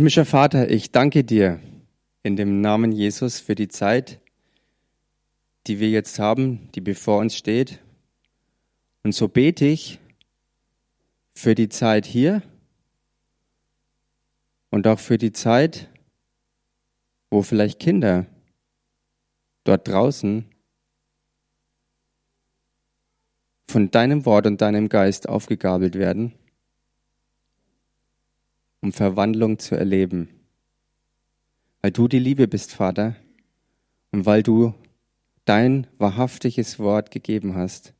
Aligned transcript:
Himmlischer 0.00 0.24
Vater, 0.24 0.70
ich 0.70 0.92
danke 0.92 1.24
dir 1.24 1.60
in 2.22 2.34
dem 2.34 2.62
Namen 2.62 2.90
Jesus 2.90 3.38
für 3.38 3.54
die 3.54 3.68
Zeit, 3.68 4.18
die 5.66 5.78
wir 5.78 5.90
jetzt 5.90 6.18
haben, 6.18 6.70
die 6.74 6.80
bevor 6.80 7.18
uns 7.18 7.36
steht. 7.36 7.80
Und 9.02 9.14
so 9.14 9.28
bete 9.28 9.66
ich 9.66 9.98
für 11.34 11.54
die 11.54 11.68
Zeit 11.68 12.06
hier 12.06 12.40
und 14.70 14.86
auch 14.86 14.98
für 14.98 15.18
die 15.18 15.32
Zeit, 15.32 15.90
wo 17.28 17.42
vielleicht 17.42 17.78
Kinder 17.78 18.24
dort 19.64 19.86
draußen 19.86 20.46
von 23.68 23.90
deinem 23.90 24.24
Wort 24.24 24.46
und 24.46 24.62
deinem 24.62 24.88
Geist 24.88 25.28
aufgegabelt 25.28 25.94
werden, 25.94 26.32
um 28.80 28.92
Verwandlung 28.92 29.58
zu 29.58 29.74
erleben. 29.74 30.28
Weil 31.82 31.92
du 31.92 32.08
die 32.08 32.18
Liebe 32.18 32.48
bist, 32.48 32.74
Vater, 32.74 33.16
und 34.12 34.26
weil 34.26 34.42
du 34.42 34.74
dein 35.44 35.86
wahrhaftiges 35.98 36.78
Wort 36.78 37.10
gegeben 37.10 37.54
hast 37.54 37.94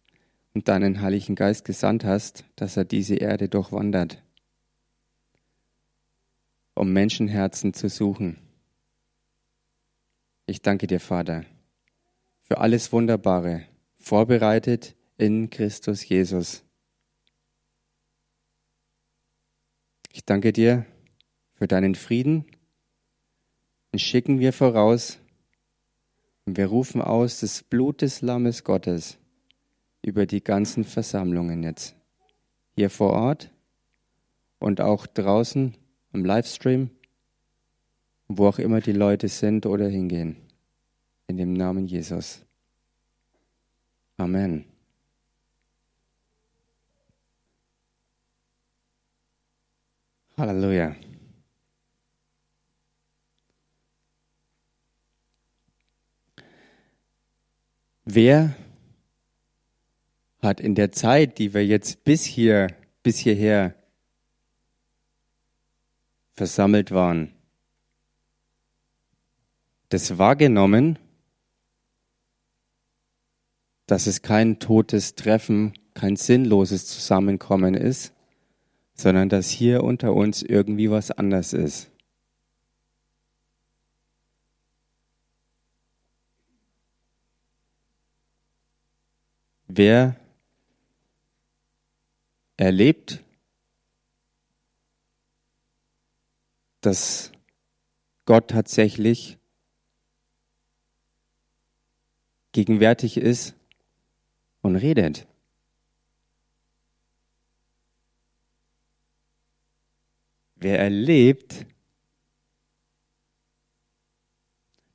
und 0.54 0.68
deinen 0.68 1.01
Heiligen 1.01 1.34
Geist 1.34 1.64
gesandt 1.64 2.04
hast, 2.04 2.45
dass 2.56 2.77
er 2.77 2.84
diese 2.84 3.16
Erde 3.16 3.48
durchwandert, 3.48 4.23
um 6.74 6.92
Menschenherzen 6.92 7.73
zu 7.74 7.88
suchen. 7.88 8.38
Ich 10.46 10.62
danke 10.62 10.87
dir, 10.87 11.01
Vater, 11.01 11.45
für 12.42 12.59
alles 12.59 12.92
Wunderbare, 12.92 13.62
vorbereitet 13.98 14.96
in 15.16 15.51
Christus 15.51 16.09
Jesus. 16.09 16.65
Ich 20.12 20.24
danke 20.24 20.52
dir 20.52 20.87
für 21.55 21.69
deinen 21.69 21.95
Frieden. 21.95 22.45
Den 23.92 24.01
schicken 24.01 24.41
wir 24.41 24.52
voraus 24.52 25.18
und 26.46 26.57
wir 26.57 26.66
rufen 26.66 27.01
aus 27.01 27.40
das 27.40 27.62
Blut 27.62 28.02
des 28.02 28.21
Lammes 28.21 28.65
Gottes 28.65 29.18
über 30.02 30.26
die 30.26 30.43
ganzen 30.43 30.84
Versammlungen 30.84 31.62
jetzt. 31.62 31.95
Hier 32.74 32.90
vor 32.90 33.10
Ort 33.12 33.51
und 34.59 34.80
auch 34.80 35.07
draußen 35.07 35.76
am 36.12 36.24
Livestream, 36.24 36.90
wo 38.27 38.49
auch 38.49 38.59
immer 38.59 38.80
die 38.80 38.93
Leute 38.93 39.29
sind 39.29 39.66
oder 39.66 39.88
hingehen. 39.88 40.37
In 41.29 41.37
dem 41.37 41.52
Namen 41.52 41.87
Jesus. 41.87 42.45
Amen. 44.16 44.70
Halleluja. 50.41 50.96
Wer 58.07 58.57
hat 60.41 60.61
in 60.61 60.74
der 60.74 60.93
Zeit, 60.93 61.38
die 61.38 61.52
wir 61.52 61.65
jetzt 61.65 62.05
bis 62.05 62.24
hier, 62.24 62.68
bis 63.02 63.18
hierher 63.18 63.74
versammelt 66.33 66.91
waren, 66.91 67.33
das 69.91 70.16
wahrgenommen, 70.16 70.99
dass 73.87 74.06
es 74.06 74.22
kein 74.22 74.59
totes 74.59 75.16
Treffen, 75.16 75.75
kein 75.93 76.16
sinnloses 76.16 76.87
Zusammenkommen 76.87 77.75
ist, 77.75 78.15
sondern 79.00 79.28
dass 79.28 79.50
hier 79.50 79.82
unter 79.82 80.15
uns 80.15 80.43
irgendwie 80.43 80.91
was 80.91 81.10
anders 81.10 81.53
ist. 81.53 81.91
Wer 89.69 90.16
erlebt, 92.56 93.25
dass 96.81 97.31
Gott 98.27 98.49
tatsächlich 98.49 99.38
gegenwärtig 102.53 103.17
ist 103.17 103.55
und 104.61 104.77
redet. 104.77 105.30
Wer 110.60 110.78
erlebt, 110.78 111.66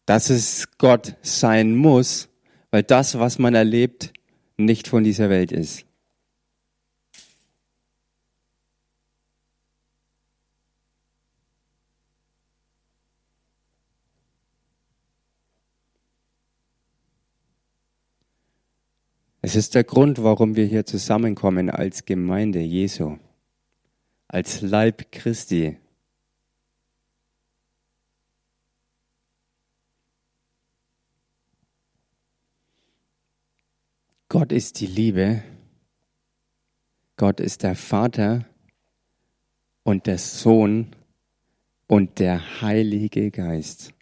dass 0.05 0.29
es 0.29 0.77
Gott 0.77 1.15
sein 1.23 1.75
muss, 1.75 2.29
weil 2.69 2.83
das, 2.83 3.17
was 3.17 3.39
man 3.39 3.55
erlebt, 3.55 4.13
nicht 4.57 4.87
von 4.87 5.03
dieser 5.03 5.29
Welt 5.29 5.51
ist. 5.51 5.85
Es 19.41 19.55
ist 19.55 19.75
der 19.75 19.83
Grund, 19.83 20.23
warum 20.23 20.55
wir 20.55 20.65
hier 20.65 20.85
zusammenkommen 20.85 21.69
als 21.69 22.05
Gemeinde 22.05 22.59
Jesu 22.59 23.17
als 24.27 24.61
Leib 24.61 25.11
Christi. 25.11 25.77
Gott 34.29 34.51
ist 34.51 34.81
die 34.81 34.87
Liebe. 34.87 35.43
Gott 37.15 37.39
ist 37.39 37.63
der 37.63 37.75
Vater 37.75 38.45
und 39.83 40.07
der 40.07 40.17
Sohn 40.17 40.93
und 41.87 42.19
der 42.19 42.61
Heilige 42.61 43.31
Geist. 43.31 43.93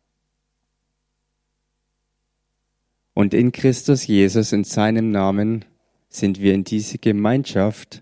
Und 3.14 3.34
in 3.36 3.52
Christus 3.52 4.08
Jesus, 4.08 4.54
in 4.54 4.64
seinem 4.64 5.12
Namen, 5.12 5.66
sind 6.10 6.40
wir 6.40 6.56
in 6.56 6.64
diese 6.64 6.98
Gemeinschaft 6.98 8.02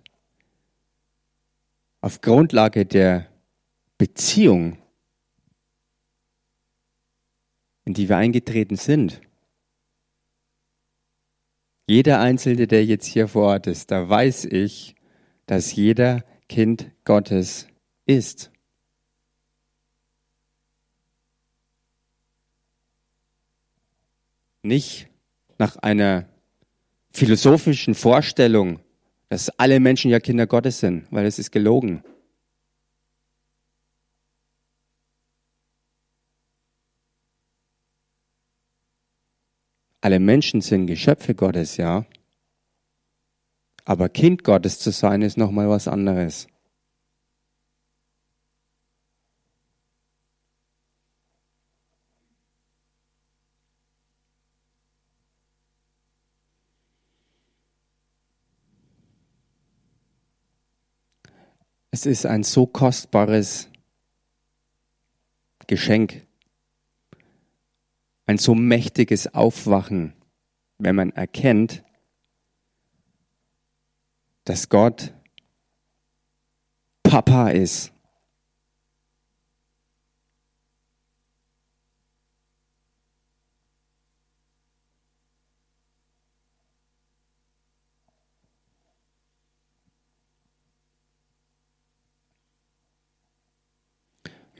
auf 2.02 2.22
Grundlage 2.22 2.86
der 2.86 3.28
Beziehung, 3.98 4.78
in 7.86 7.94
die 7.94 8.10
wir 8.10 8.18
eingetreten 8.18 8.76
sind. 8.76 9.22
Jeder 11.88 12.20
Einzelne, 12.20 12.68
der 12.68 12.86
jetzt 12.86 13.06
hier 13.06 13.28
vor 13.28 13.44
Ort 13.44 13.68
ist, 13.68 13.92
da 13.92 14.08
weiß 14.08 14.46
ich, 14.46 14.96
dass 15.46 15.76
jeder 15.76 16.24
Kind 16.50 16.92
Gottes 17.06 17.68
ist. 18.06 18.52
Nicht 24.64 25.08
nach 25.58 25.76
einer 25.78 26.28
philosophischen 27.12 27.94
Vorstellung, 27.94 28.80
dass 29.32 29.48
alle 29.58 29.80
Menschen 29.80 30.12
ja 30.12 30.20
Kinder 30.20 30.46
Gottes 30.46 30.82
sind, 30.82 31.08
weil 31.10 31.26
es 31.26 31.40
ist 31.40 31.52
gelogen. 31.52 32.04
Alle 40.02 40.20
Menschen 40.20 40.60
sind 40.60 40.86
Geschöpfe 40.86 41.34
Gottes, 41.34 41.78
ja. 41.78 42.06
Aber 43.86 44.10
Kind 44.10 44.44
Gottes 44.44 44.80
zu 44.80 44.92
sein, 44.92 45.22
ist 45.22 45.38
nochmal 45.38 45.70
was 45.70 45.88
anderes. 45.88 46.48
Es 61.92 62.06
ist 62.06 62.26
ein 62.26 62.44
so 62.44 62.66
kostbares 62.66 63.70
Geschenk, 65.68 66.26
ein 68.26 68.38
so 68.38 68.56
mächtiges 68.56 69.34
Aufwachen, 69.34 70.14
wenn 70.78 70.96
man 70.96 71.12
erkennt, 71.12 71.84
dass 74.46 74.70
Gott 74.70 75.14
Papa 77.04 77.50
ist. 77.50 77.92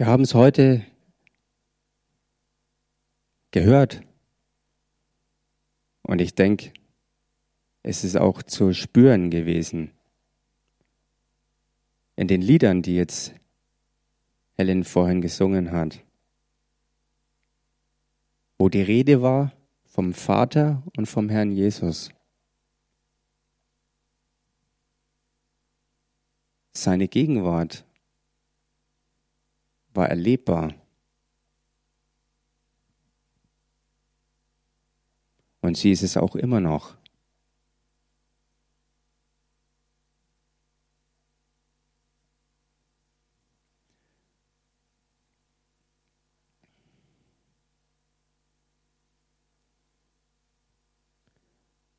Wir 0.02 0.08
haben 0.08 0.24
es 0.24 0.34
heute 0.34 0.84
gehört. 3.52 4.02
Und 6.02 6.22
ich 6.22 6.34
denke, 6.34 6.74
es 7.84 8.04
ist 8.04 8.18
auch 8.18 8.42
zu 8.42 8.74
spüren 8.74 9.30
gewesen 9.30 9.92
in 12.16 12.28
den 12.28 12.42
Liedern, 12.42 12.82
die 12.82 12.96
jetzt 12.96 13.36
Helen 14.58 14.86
vorhin 14.86 15.22
gesungen 15.22 15.72
hat, 15.72 16.04
wo 18.58 18.70
die 18.70 18.82
Rede 18.82 19.22
war 19.22 19.52
vom 19.86 20.16
Vater 20.16 20.82
und 20.98 21.06
vom 21.06 21.30
Herrn 21.30 21.52
Jesus. 21.52 22.10
Seine 26.74 27.08
Gegenwart 27.08 27.86
war 29.94 30.10
erlebbar. 30.10 30.74
Und 35.62 35.78
sie 35.78 35.92
ist 35.92 36.02
es 36.02 36.18
auch 36.18 36.36
immer 36.36 36.60
noch. 36.60 36.96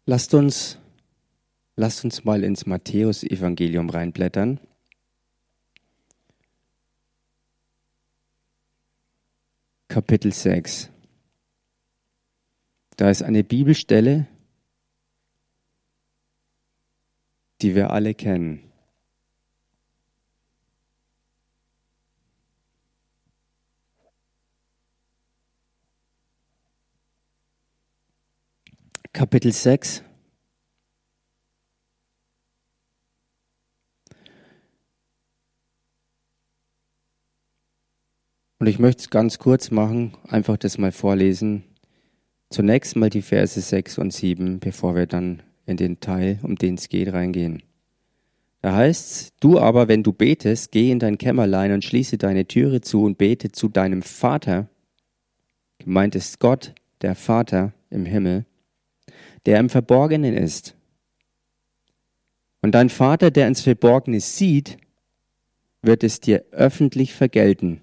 Lasst 0.05 0.35
uns, 0.35 0.79
lasst 1.77 2.05
uns 2.05 2.25
mal 2.25 2.43
ins 2.43 2.67
Matthäus-Evangelium 2.67 3.89
reinblättern. 3.89 4.59
Kapitel 9.93 10.33
6. 10.33 10.89
Da 12.97 13.11
ist 13.11 13.23
eine 13.23 13.45
Bibelstelle, 13.45 14.27
die 17.61 17.75
wir 17.75 17.91
alle 17.91 18.15
kennen. 18.15 18.73
Kapitel 29.13 29.53
6. 29.53 30.03
Und 38.63 38.69
ich 38.69 38.79
möchte 38.79 39.01
es 39.01 39.11
ganz 39.11 39.41
kurz 39.41 39.73
machen, 39.73 40.13
einfach 40.29 40.57
das 40.57 40.79
mal 40.79 40.93
vorlesen. 40.93 41.65
Zunächst 42.49 42.95
mal 42.95 43.11
die 43.11 43.23
Verse 43.23 43.61
6 43.61 43.99
und 43.99 44.13
7, 44.13 44.61
bevor 44.61 44.95
wir 44.95 45.07
dann 45.07 45.43
in 45.67 45.77
den 45.77 45.99
Teil, 45.99 46.39
um 46.45 46.55
den 46.55 46.77
es 46.77 46.89
geht, 46.89 47.13
reingehen. 47.13 47.65
Da 48.61 48.77
heißt's, 48.77 49.33
du 49.41 49.59
aber, 49.59 49.89
wenn 49.89 50.05
du 50.05 50.13
betest, 50.13 50.71
geh 50.71 50.93
in 50.93 51.01
dein 51.01 51.19
Kämmerlein 51.19 51.73
und 51.73 51.83
schließe 51.83 52.19
deine 52.19 52.47
Türe 52.47 52.83
zu 52.83 53.03
und 53.03 53.19
bete 53.19 53.51
zu 53.51 53.69
deinem 53.69 54.03
Vater. 54.03 54.69
Gemeint 55.81 56.15
ist 56.15 56.39
Gott, 56.39 56.73
der 57.01 57.17
Vater 57.17 57.73
im 57.91 58.07
Himmel 58.07 58.47
der 59.45 59.59
im 59.59 59.69
Verborgenen 59.69 60.37
ist. 60.37 60.77
Und 62.61 62.77
dein 62.77 62.91
Vater, 62.91 63.33
der 63.33 63.49
ins 63.49 63.63
Verborgene 63.63 64.21
sieht, 64.21 64.79
wird 65.83 66.05
es 66.05 66.21
dir 66.21 66.45
öffentlich 66.53 67.13
vergelten. 67.13 67.81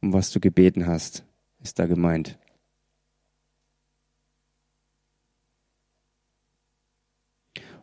Um 0.00 0.12
was 0.12 0.30
du 0.30 0.40
gebeten 0.40 0.86
hast, 0.86 1.24
ist 1.62 1.78
da 1.78 1.86
gemeint. 1.86 2.38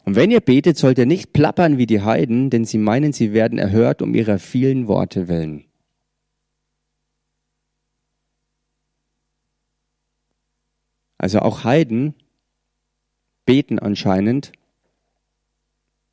Und 0.05 0.15
wenn 0.15 0.29
ihr 0.29 0.39
betet, 0.39 0.77
sollt 0.77 0.99
ihr 0.99 1.07
nicht 1.07 1.33
plappern 1.33 1.79
wie 1.79 1.87
die 1.87 2.01
Heiden, 2.01 2.51
denn 2.51 2.63
sie 2.63 2.77
meinen, 2.77 3.11
sie 3.11 3.33
werden 3.33 3.57
erhört 3.57 4.03
um 4.03 4.13
ihrer 4.13 4.37
vielen 4.37 4.87
Worte 4.87 5.27
willen. 5.27 5.65
Also 11.17 11.39
auch 11.39 11.63
Heiden 11.63 12.13
beten 13.47 13.79
anscheinend 13.79 14.51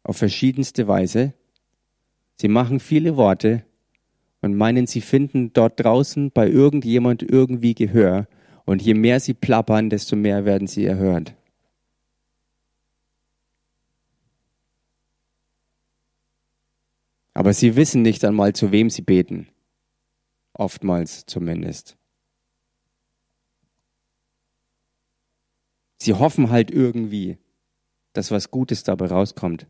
auf 0.04 0.16
verschiedenste 0.16 0.88
Weise. 0.88 1.34
Sie 2.37 2.49
machen 2.49 2.81
viele 2.81 3.16
Worte 3.19 3.62
und 4.43 4.56
meinen, 4.56 4.87
sie 4.87 5.00
finden 5.00 5.53
dort 5.53 5.83
draußen 5.83 6.33
bei 6.33 6.49
irgendjemand 6.49 7.23
irgendwie 7.23 7.75
Gehör. 7.75 8.27
Und 8.65 8.83
je 8.83 8.94
mehr 8.94 9.21
sie 9.21 9.35
plappern, 9.35 9.89
desto 9.89 10.17
mehr 10.17 10.44
werden 10.44 10.69
sie 10.69 10.85
erhört. 10.85 11.35
Aber 17.35 17.55
sie 17.55 17.77
wissen 17.77 18.03
nicht 18.03 18.25
einmal, 18.25 18.53
zu 18.53 18.73
wem 18.73 18.91
sie 18.91 19.03
beten. 19.03 19.49
Oftmals 20.55 21.25
zumindest. 21.27 21.97
Sie 25.99 26.15
hoffen 26.15 26.50
halt 26.50 26.71
irgendwie, 26.71 27.38
dass 28.12 28.31
was 28.33 28.50
Gutes 28.50 28.83
dabei 28.83 29.06
rauskommt. 29.06 29.67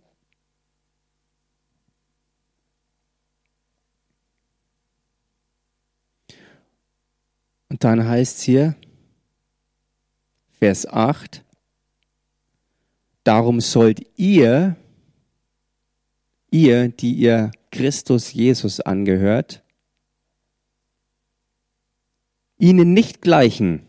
Dann 7.85 8.07
heißt 8.07 8.39
es 8.39 8.43
hier, 8.43 8.77
Vers 10.59 10.87
8, 10.87 11.45
darum 13.25 13.61
sollt 13.61 14.07
ihr, 14.17 14.77
ihr, 16.51 16.89
die 16.89 17.15
ihr 17.15 17.51
Christus 17.71 18.33
Jesus 18.33 18.81
angehört, 18.81 19.63
ihnen 22.59 22.93
nicht 22.93 23.23
gleichen, 23.23 23.87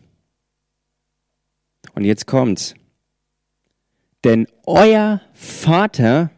und 1.94 2.04
jetzt 2.04 2.26
kommt's. 2.26 2.74
Denn 4.24 4.48
euer 4.66 5.20
Vater 5.32 6.30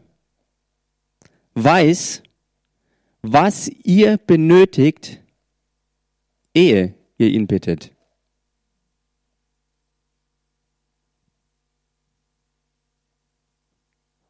weiß, 1.55 2.23
was 3.23 3.69
ihr 3.69 4.19
benötigt, 4.19 5.23
ehe 6.53 6.96
ihr 7.19 7.29
ihn 7.29 7.47
bittet. 7.47 7.93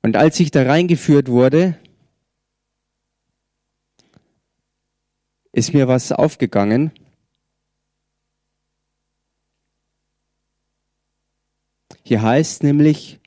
Und 0.02 0.16
als 0.16 0.38
ich 0.38 0.52
da 0.52 0.62
reingeführt 0.62 1.28
wurde, 1.28 1.76
ist 5.50 5.75
mir 5.75 5.88
was 5.88 6.12
aufgegangen. 6.12 6.93
Hier 12.05 12.23
heißt 12.23 12.62
nämlich, 12.62 13.19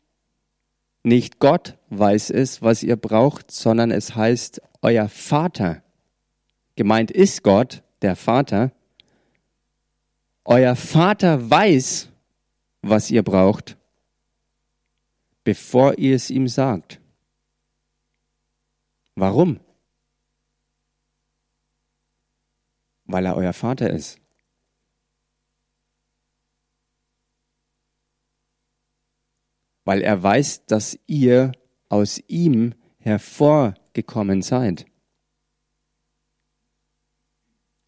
nicht 1.04 1.39
Gott 1.39 1.78
weiß 1.89 2.30
es, 2.30 2.62
was 2.62 2.82
ihr 2.82 2.96
braucht, 2.96 3.51
sondern 3.51 3.92
es 3.92 4.16
heißt 4.16 4.62
euer 4.82 5.10
Vater. 5.10 5.84
Gemeint 6.75 7.12
ist 7.12 7.44
Gott, 7.44 7.84
der 8.01 8.16
Vater. 8.16 8.72
Euer 10.51 10.75
Vater 10.75 11.48
weiß, 11.48 12.10
was 12.82 13.12
ihr 13.12 13.22
braucht, 13.22 13.77
bevor 15.44 16.00
ihr 16.00 16.15
es 16.15 16.32
ihm 16.32 16.48
sagt. 16.48 17.00
Warum? 19.13 19.60
Weil 23.06 23.27
er 23.27 23.36
euer 23.36 23.53
Vater 23.53 23.91
ist. 23.91 24.20
weil 29.89 30.03
er 30.03 30.22
weiß, 30.22 30.68
dass 30.68 31.00
ihr 31.08 31.51
aus 31.88 32.22
ihm 32.27 32.75
hervorgekommen 33.00 34.44
seid. 34.44 34.86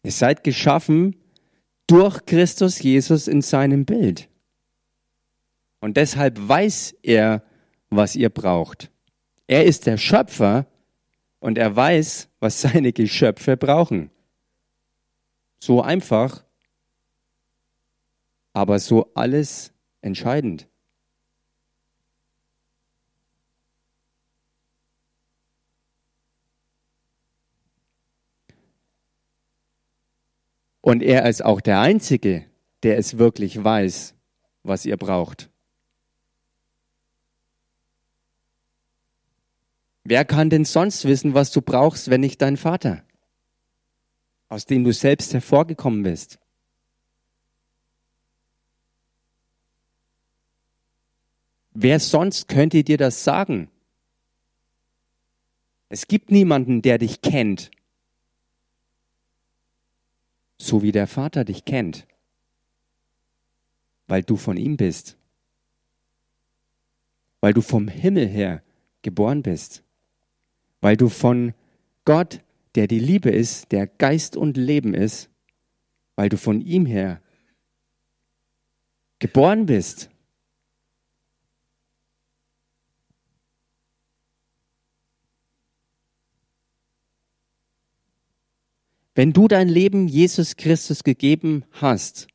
Ihr 0.02 0.10
seid 0.10 0.42
geschaffen 0.42 1.21
durch 1.92 2.24
Christus 2.24 2.82
Jesus 2.82 3.28
in 3.28 3.42
seinem 3.42 3.84
Bild. 3.84 4.30
Und 5.80 5.98
deshalb 5.98 6.38
weiß 6.40 6.94
er, 7.02 7.42
was 7.90 8.16
ihr 8.16 8.30
braucht. 8.30 8.90
Er 9.46 9.66
ist 9.66 9.84
der 9.84 9.98
Schöpfer 9.98 10.64
und 11.38 11.58
er 11.58 11.76
weiß, 11.76 12.30
was 12.40 12.62
seine 12.62 12.94
Geschöpfe 12.94 13.58
brauchen. 13.58 14.10
So 15.58 15.82
einfach, 15.82 16.42
aber 18.54 18.78
so 18.78 19.10
alles 19.12 19.74
entscheidend. 20.00 20.68
Und 30.82 31.02
er 31.02 31.26
ist 31.28 31.44
auch 31.44 31.60
der 31.60 31.80
Einzige, 31.80 32.44
der 32.82 32.98
es 32.98 33.16
wirklich 33.16 33.62
weiß, 33.62 34.14
was 34.64 34.84
ihr 34.84 34.96
braucht. 34.96 35.48
Wer 40.04 40.24
kann 40.24 40.50
denn 40.50 40.64
sonst 40.64 41.04
wissen, 41.04 41.34
was 41.34 41.52
du 41.52 41.62
brauchst, 41.62 42.10
wenn 42.10 42.20
nicht 42.20 42.42
dein 42.42 42.56
Vater, 42.56 43.04
aus 44.48 44.66
dem 44.66 44.82
du 44.82 44.92
selbst 44.92 45.32
hervorgekommen 45.32 46.02
bist? 46.02 46.40
Wer 51.74 52.00
sonst 52.00 52.48
könnte 52.48 52.82
dir 52.82 52.98
das 52.98 53.22
sagen? 53.22 53.70
Es 55.88 56.08
gibt 56.08 56.32
niemanden, 56.32 56.82
der 56.82 56.98
dich 56.98 57.22
kennt, 57.22 57.70
so 60.62 60.82
wie 60.82 60.92
der 60.92 61.06
Vater 61.06 61.44
dich 61.44 61.64
kennt, 61.64 62.06
weil 64.06 64.22
du 64.22 64.36
von 64.36 64.56
ihm 64.56 64.76
bist, 64.76 65.16
weil 67.40 67.52
du 67.52 67.60
vom 67.60 67.88
Himmel 67.88 68.28
her 68.28 68.62
geboren 69.02 69.42
bist, 69.42 69.82
weil 70.80 70.96
du 70.96 71.08
von 71.08 71.52
Gott, 72.04 72.40
der 72.76 72.86
die 72.86 73.00
Liebe 73.00 73.30
ist, 73.30 73.72
der 73.72 73.86
Geist 73.88 74.36
und 74.36 74.56
Leben 74.56 74.94
ist, 74.94 75.30
weil 76.14 76.28
du 76.28 76.36
von 76.36 76.60
ihm 76.60 76.86
her 76.86 77.20
geboren 79.18 79.66
bist. 79.66 80.10
Wenn 89.14 89.32
du 89.32 89.46
dein 89.46 89.68
Leben 89.68 90.08
Jesus 90.08 90.56
Christus 90.56 91.04
gegeben 91.04 91.64
hast, 91.72 92.28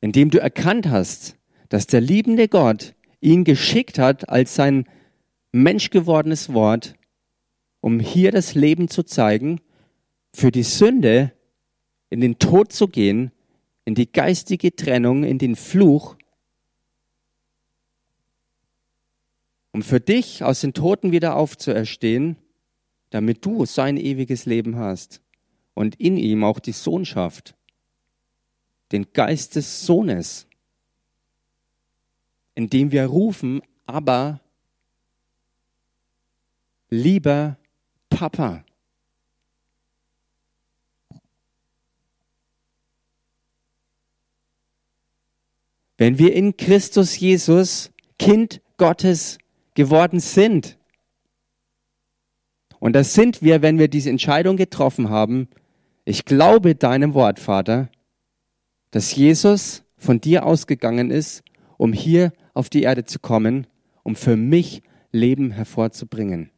indem 0.00 0.30
du 0.30 0.40
erkannt 0.40 0.88
hast, 0.88 1.36
dass 1.68 1.86
der 1.86 2.00
liebende 2.00 2.48
Gott 2.48 2.94
ihn 3.20 3.44
geschickt 3.44 3.98
hat 3.98 4.28
als 4.28 4.54
sein 4.54 4.86
menschgewordenes 5.52 6.52
Wort, 6.52 6.94
um 7.80 7.98
hier 7.98 8.30
das 8.30 8.54
Leben 8.54 8.88
zu 8.88 9.02
zeigen, 9.02 9.60
für 10.32 10.52
die 10.52 10.62
Sünde 10.62 11.32
in 12.08 12.20
den 12.20 12.38
Tod 12.38 12.72
zu 12.72 12.88
gehen, 12.88 13.32
in 13.84 13.94
die 13.94 14.10
geistige 14.10 14.74
Trennung, 14.76 15.24
in 15.24 15.38
den 15.38 15.56
Fluch, 15.56 16.16
um 19.72 19.82
für 19.82 20.00
dich 20.00 20.44
aus 20.44 20.60
den 20.60 20.72
Toten 20.72 21.10
wieder 21.10 21.34
aufzuerstehen 21.36 22.36
damit 23.12 23.44
du 23.44 23.66
sein 23.66 23.98
ewiges 23.98 24.46
Leben 24.46 24.76
hast 24.76 25.20
und 25.74 26.00
in 26.00 26.16
ihm 26.16 26.44
auch 26.44 26.58
die 26.58 26.72
Sohnschaft, 26.72 27.54
den 28.90 29.12
Geist 29.12 29.54
des 29.54 29.84
Sohnes, 29.84 30.46
indem 32.54 32.90
wir 32.90 33.04
rufen, 33.04 33.60
aber 33.84 34.40
lieber 36.88 37.58
Papa. 38.08 38.64
Wenn 45.98 46.16
wir 46.16 46.32
in 46.32 46.56
Christus 46.56 47.18
Jesus 47.18 47.90
Kind 48.18 48.62
Gottes 48.78 49.36
geworden 49.74 50.18
sind, 50.18 50.78
und 52.82 52.94
das 52.94 53.14
sind 53.14 53.42
wir, 53.42 53.62
wenn 53.62 53.78
wir 53.78 53.86
diese 53.86 54.10
Entscheidung 54.10 54.56
getroffen 54.56 55.08
haben. 55.08 55.46
Ich 56.04 56.24
glaube 56.24 56.74
deinem 56.74 57.14
Wort, 57.14 57.38
Vater, 57.38 57.88
dass 58.90 59.14
Jesus 59.14 59.84
von 59.96 60.20
dir 60.20 60.44
ausgegangen 60.44 61.12
ist, 61.12 61.44
um 61.76 61.92
hier 61.92 62.32
auf 62.54 62.70
die 62.70 62.82
Erde 62.82 63.04
zu 63.04 63.20
kommen, 63.20 63.68
um 64.02 64.16
für 64.16 64.34
mich 64.34 64.82
Leben 65.12 65.52
hervorzubringen. 65.52 66.50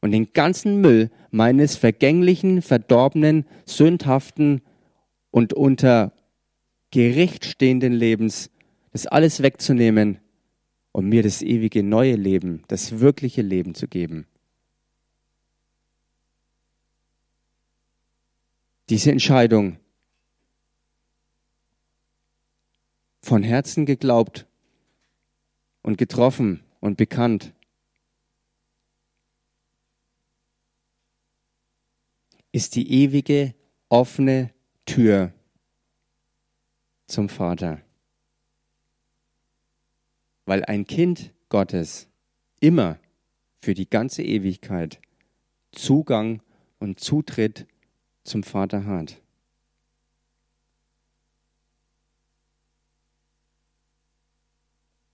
Und 0.00 0.12
den 0.12 0.32
ganzen 0.32 0.80
Müll 0.80 1.10
meines 1.30 1.76
vergänglichen, 1.76 2.62
verdorbenen, 2.62 3.44
sündhaften 3.66 4.62
und 5.30 5.52
unter 5.52 6.14
Gericht 6.90 7.44
stehenden 7.44 7.92
Lebens, 7.92 8.50
das 8.92 9.06
alles 9.06 9.42
wegzunehmen, 9.42 10.20
um 10.92 11.10
mir 11.10 11.22
das 11.22 11.42
ewige 11.42 11.82
neue 11.82 12.14
Leben, 12.14 12.62
das 12.68 13.00
wirkliche 13.00 13.42
Leben 13.42 13.74
zu 13.74 13.88
geben. 13.88 14.26
Diese 18.88 19.10
Entscheidung 19.10 19.78
von 23.22 23.42
Herzen 23.42 23.86
geglaubt 23.86 24.46
und 25.82 25.98
getroffen 25.98 26.62
und 26.80 26.96
bekannt. 26.96 27.52
ist 32.52 32.74
die 32.74 32.90
ewige 32.90 33.54
offene 33.88 34.50
Tür 34.86 35.32
zum 37.06 37.28
Vater. 37.28 37.80
Weil 40.44 40.64
ein 40.64 40.86
Kind 40.86 41.32
Gottes 41.50 42.08
immer 42.60 42.98
für 43.60 43.74
die 43.74 43.88
ganze 43.88 44.22
Ewigkeit 44.22 45.00
Zugang 45.72 46.42
und 46.78 47.00
Zutritt 47.00 47.66
zum 48.28 48.42
Vater 48.42 48.84
hat. 48.84 49.20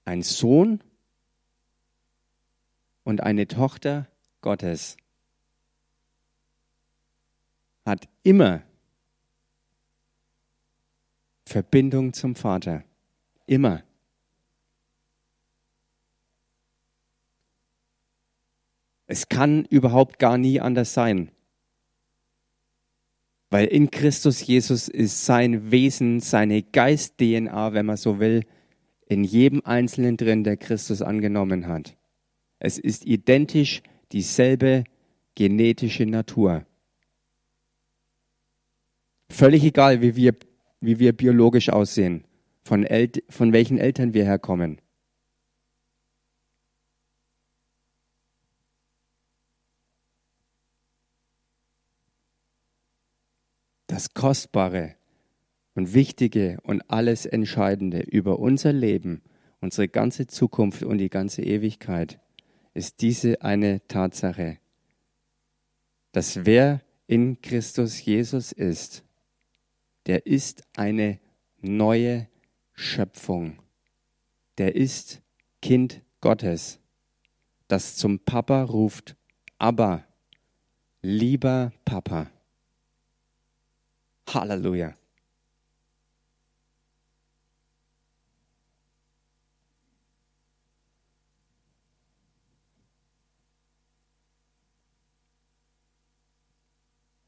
Ein 0.05 0.23
Sohn 0.23 0.83
und 3.05 3.23
eine 3.23 3.47
Tochter 3.47 4.07
Gottes 4.43 4.97
hat 7.87 8.09
immer 8.23 8.63
Verbindung 11.47 12.13
zum 12.13 12.35
Vater. 12.35 12.85
Immer. 13.47 13.83
Es 19.07 19.29
kann 19.29 19.65
überhaupt 19.67 20.19
gar 20.19 20.39
nie 20.39 20.61
anders 20.61 20.95
sein. 20.95 21.31
Weil 23.51 23.67
in 23.67 23.91
Christus 23.91 24.47
Jesus 24.47 24.89
ist 24.89 25.25
sein 25.25 25.71
Wesen, 25.71 26.21
seine 26.21 26.63
Geist-DNA, 26.63 27.73
wenn 27.73 27.87
man 27.87 27.97
so 27.97 28.19
will, 28.19 28.45
in 29.07 29.25
jedem 29.25 29.63
Einzelnen 29.65 30.17
drin, 30.17 30.45
der 30.45 30.57
Christus 30.57 31.03
angenommen 31.03 31.67
hat. 31.67 31.97
Es 32.59 32.79
ist 32.79 33.05
identisch 33.05 33.83
dieselbe 34.13 34.85
genetische 35.35 36.07
Natur. 36.07 36.65
Völlig 39.29 39.65
egal, 39.65 40.01
wie 40.01 40.17
wir, 40.17 40.35
wie 40.81 40.99
wir 40.99 41.13
biologisch 41.13 41.69
aussehen, 41.69 42.25
von, 42.63 42.85
El 42.85 43.11
von 43.29 43.53
welchen 43.53 43.79
Eltern 43.79 44.15
wir 44.15 44.25
herkommen. 44.25 44.81
Das 53.95 54.13
Kostbare 54.13 54.97
und 55.77 55.95
Wichtige 55.95 56.59
und 56.65 56.83
alles 56.91 57.27
Entscheidende 57.27 58.01
über 58.01 58.41
unser 58.41 58.73
Leben, 58.73 59.23
unsere 59.61 59.87
ganze 59.87 60.27
Zukunft 60.27 60.83
und 60.83 60.99
die 60.99 61.11
ganze 61.11 61.43
Ewigkeit 61.43 62.19
ist 62.73 63.03
diese 63.03 63.43
eine 63.43 63.87
Tatsache, 63.87 64.59
dass 66.11 66.45
wer 66.45 66.81
in 67.07 67.41
Christus 67.41 68.05
Jesus 68.05 68.51
ist, 68.51 69.05
der 70.07 70.27
ist 70.27 70.65
eine 70.75 71.21
neue 71.61 72.27
Schöpfung. 72.73 73.61
Der 74.59 74.75
ist 74.75 75.23
Kind 75.63 76.03
Gottes, 76.21 76.81
das 77.69 77.95
zum 77.95 78.19
Papa 78.19 78.65
ruft, 78.65 79.15
aber 79.59 80.03
lieber 81.01 81.73
Papa. 81.85 82.34
Halleluja. 84.29 84.95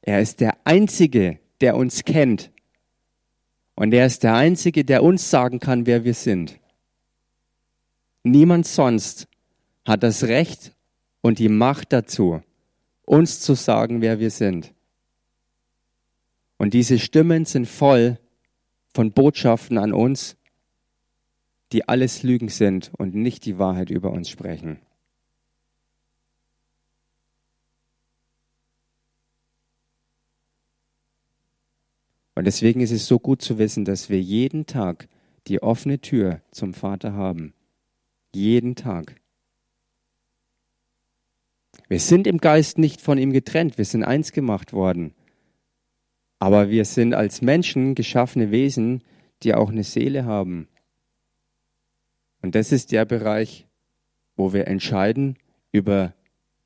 Er 0.06 0.20
ist 0.20 0.40
der 0.40 0.56
Einzige, 0.64 1.40
der 1.60 1.76
uns 1.76 2.04
kennt. 2.04 2.52
Und 3.74 3.92
er 3.92 4.06
ist 4.06 4.22
der 4.22 4.34
Einzige, 4.34 4.84
der 4.84 5.02
uns 5.02 5.30
sagen 5.30 5.58
kann, 5.58 5.84
wer 5.84 6.04
wir 6.04 6.14
sind. 6.14 6.60
Niemand 8.22 8.66
sonst 8.66 9.26
hat 9.84 10.04
das 10.04 10.24
Recht 10.24 10.72
und 11.22 11.40
die 11.40 11.48
Macht 11.48 11.92
dazu, 11.92 12.40
uns 13.04 13.40
zu 13.40 13.54
sagen, 13.54 14.00
wer 14.00 14.20
wir 14.20 14.30
sind. 14.30 14.72
Und 16.58 16.74
diese 16.74 16.98
Stimmen 16.98 17.44
sind 17.44 17.66
voll 17.66 18.18
von 18.94 19.12
Botschaften 19.12 19.78
an 19.78 19.92
uns, 19.92 20.36
die 21.72 21.88
alles 21.88 22.22
Lügen 22.22 22.48
sind 22.48 22.92
und 22.96 23.14
nicht 23.14 23.44
die 23.44 23.58
Wahrheit 23.58 23.90
über 23.90 24.10
uns 24.10 24.30
sprechen. 24.30 24.78
Und 32.34 32.44
deswegen 32.44 32.80
ist 32.80 32.90
es 32.90 33.06
so 33.06 33.18
gut 33.18 33.40
zu 33.40 33.58
wissen, 33.58 33.84
dass 33.84 34.10
wir 34.10 34.20
jeden 34.20 34.66
Tag 34.66 35.08
die 35.46 35.62
offene 35.62 36.00
Tür 36.00 36.42
zum 36.50 36.74
Vater 36.74 37.14
haben. 37.14 37.54
Jeden 38.34 38.76
Tag. 38.76 39.16
Wir 41.88 42.00
sind 42.00 42.26
im 42.26 42.38
Geist 42.38 42.78
nicht 42.78 43.00
von 43.00 43.16
ihm 43.16 43.32
getrennt, 43.32 43.78
wir 43.78 43.84
sind 43.84 44.04
eins 44.04 44.32
gemacht 44.32 44.72
worden. 44.72 45.14
Aber 46.38 46.70
wir 46.70 46.84
sind 46.84 47.14
als 47.14 47.40
Menschen 47.42 47.94
geschaffene 47.94 48.50
Wesen, 48.50 49.02
die 49.42 49.54
auch 49.54 49.70
eine 49.70 49.84
Seele 49.84 50.24
haben. 50.24 50.68
Und 52.42 52.54
das 52.54 52.72
ist 52.72 52.92
der 52.92 53.04
Bereich, 53.04 53.66
wo 54.36 54.52
wir 54.52 54.68
entscheiden 54.68 55.38
über 55.72 56.14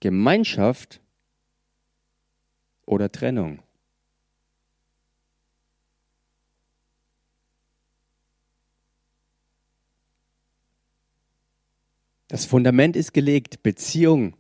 Gemeinschaft 0.01 1.01
oder 2.85 3.13
Trennung. 3.13 3.63
Das 12.29 12.45
Fundament 12.45 12.95
ist 12.95 13.13
gelegt, 13.13 13.63
Beziehung 13.63 14.37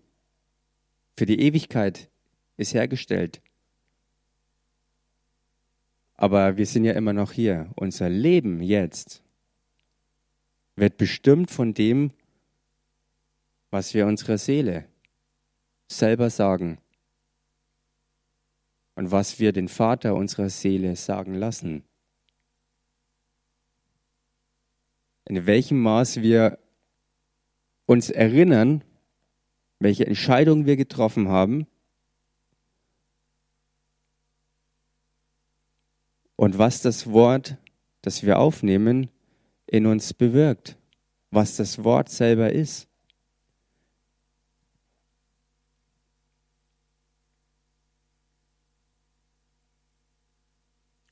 für 1.17 1.27
die 1.27 1.41
Ewigkeit 1.41 2.09
ist 2.57 2.73
hergestellt. 2.73 3.41
Aber 6.21 6.59
wir 6.59 6.67
sind 6.67 6.85
ja 6.85 6.93
immer 6.93 7.15
noch 7.15 7.33
hier. 7.33 7.71
Unser 7.77 8.11
Leben 8.11 8.61
jetzt 8.61 9.23
wird 10.77 10.99
bestimmt 10.99 11.51
von 11.51 11.73
dem, 11.73 12.11
was 13.71 13.95
wir 13.95 14.07
unserer 14.07 14.37
Seele 14.37 14.85
selber 15.89 16.29
sagen 16.29 16.77
und 18.97 19.11
was 19.11 19.41
wir 19.41 19.53
den 19.53 19.69
Vater 19.69 20.15
unserer 20.15 20.51
Seele 20.51 20.95
sagen 20.95 21.35
lassen. 21.35 21.85
In 25.25 25.47
welchem 25.47 25.81
Maß 25.81 26.21
wir 26.21 26.59
uns 27.87 28.11
erinnern, 28.11 28.85
welche 29.79 30.07
Entscheidungen 30.07 30.67
wir 30.67 30.77
getroffen 30.77 31.29
haben 31.29 31.67
und 36.41 36.57
was 36.57 36.81
das 36.81 37.13
Wort, 37.13 37.59
das 38.01 38.23
wir 38.23 38.39
aufnehmen, 38.39 39.11
in 39.67 39.85
uns 39.85 40.15
bewirkt, 40.15 40.79
was 41.31 41.57
das 41.57 41.85
Wort 41.85 42.09
selber 42.09 42.51
ist. 42.51 42.89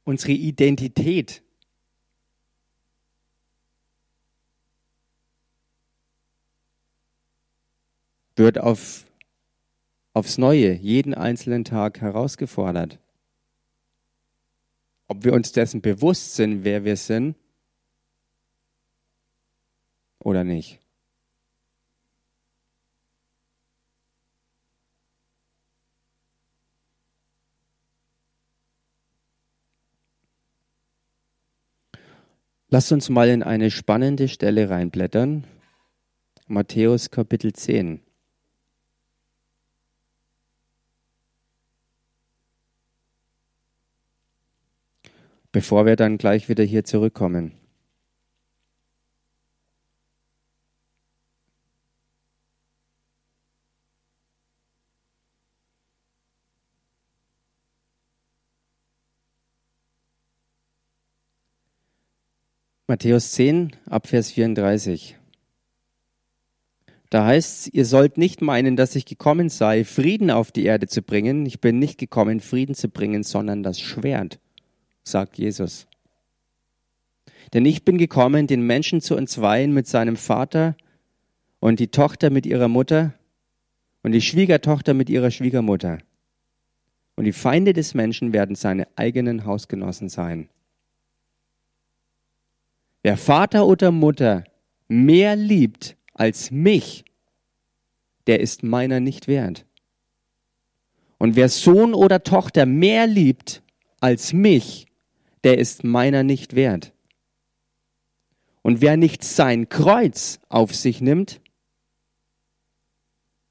Unsere 0.04 0.32
Identität 0.32 1.42
wird 8.35 8.56
auf, 8.56 9.04
aufs 10.14 10.38
Neue 10.38 10.73
jeden 10.73 11.12
einzelnen 11.12 11.64
Tag 11.64 12.00
herausgefordert. 12.00 12.99
Ob 15.08 15.25
wir 15.25 15.32
uns 15.32 15.52
dessen 15.52 15.80
bewusst 15.80 16.36
sind, 16.36 16.64
wer 16.64 16.84
wir 16.84 16.97
sind 16.97 17.34
oder 20.18 20.44
nicht. 20.44 20.78
Lasst 32.71 32.92
uns 32.92 33.08
mal 33.08 33.30
in 33.30 33.42
eine 33.42 33.71
spannende 33.71 34.28
Stelle 34.28 34.68
reinblättern. 34.68 35.44
Matthäus 36.49 37.10
Kapitel 37.10 37.54
10. 37.54 38.02
bevor 45.58 45.86
wir 45.86 45.97
dann 45.97 46.18
gleich 46.18 46.49
wieder 46.49 46.62
hier 46.62 46.84
zurückkommen. 46.84 47.50
Matthäus 62.86 63.32
10, 63.32 63.73
Abvers 63.86 64.30
34. 64.30 65.18
Da 67.10 67.26
heißt 67.26 67.66
es, 67.66 67.75
ihr 67.75 67.84
sollt 67.84 68.16
nicht 68.16 68.42
meinen, 68.42 68.76
dass 68.76 68.94
ich 68.94 69.06
gekommen 69.06 69.49
sei, 69.49 69.82
Frieden 69.82 70.30
auf 70.30 70.52
die 70.52 70.66
Erde 70.66 70.86
zu 70.86 71.02
bringen. 71.02 71.44
Ich 71.47 71.60
bin 71.60 71.80
nicht 71.80 71.99
gekommen, 71.99 72.38
Frieden 72.38 72.76
zu 72.76 72.88
bringen, 72.88 73.25
sondern 73.25 73.64
das 73.64 73.80
Schwert 73.80 74.38
sagt 75.10 75.38
Jesus. 75.38 75.86
Denn 77.52 77.64
ich 77.64 77.84
bin 77.84 77.99
gekommen, 77.99 78.47
den 78.47 78.62
Menschen 78.66 79.00
zu 79.00 79.16
entzweien 79.16 79.73
mit 79.73 79.86
seinem 79.86 80.16
Vater 80.16 80.76
und 81.60 81.80
die 81.80 81.88
Tochter 81.88 82.30
mit 82.30 82.47
ihrer 82.47 82.68
Mutter 82.68 83.14
und 84.02 84.12
die 84.12 84.21
Schwiegertochter 84.21 84.94
mit 84.94 85.10
ihrer 85.10 85.30
Schwiegermutter. 85.30 85.99
Und 87.16 87.25
die 87.25 87.32
Feinde 87.32 87.73
des 87.73 87.94
Menschen 87.94 88.32
werden 88.32 88.54
seine 88.54 88.86
eigenen 88.97 89.44
Hausgenossen 89.44 90.08
sein. 90.08 90.49
Wer 93.02 93.16
Vater 93.16 93.66
oder 93.66 93.90
Mutter 93.90 94.44
mehr 94.88 95.34
liebt 95.36 95.97
als 96.14 96.50
mich, 96.50 97.04
der 98.26 98.40
ist 98.40 98.62
meiner 98.62 99.00
nicht 99.00 99.26
wert. 99.26 99.64
Und 101.18 101.34
wer 101.34 101.49
Sohn 101.49 101.94
oder 101.94 102.23
Tochter 102.23 102.66
mehr 102.66 103.06
liebt 103.06 103.62
als 104.00 104.32
mich, 104.32 104.87
der 105.44 105.58
ist 105.58 105.84
meiner 105.84 106.22
nicht 106.22 106.54
wert. 106.54 106.92
Und 108.62 108.80
wer 108.80 108.96
nicht 108.96 109.24
sein 109.24 109.68
Kreuz 109.68 110.40
auf 110.48 110.74
sich 110.74 111.00
nimmt, 111.00 111.40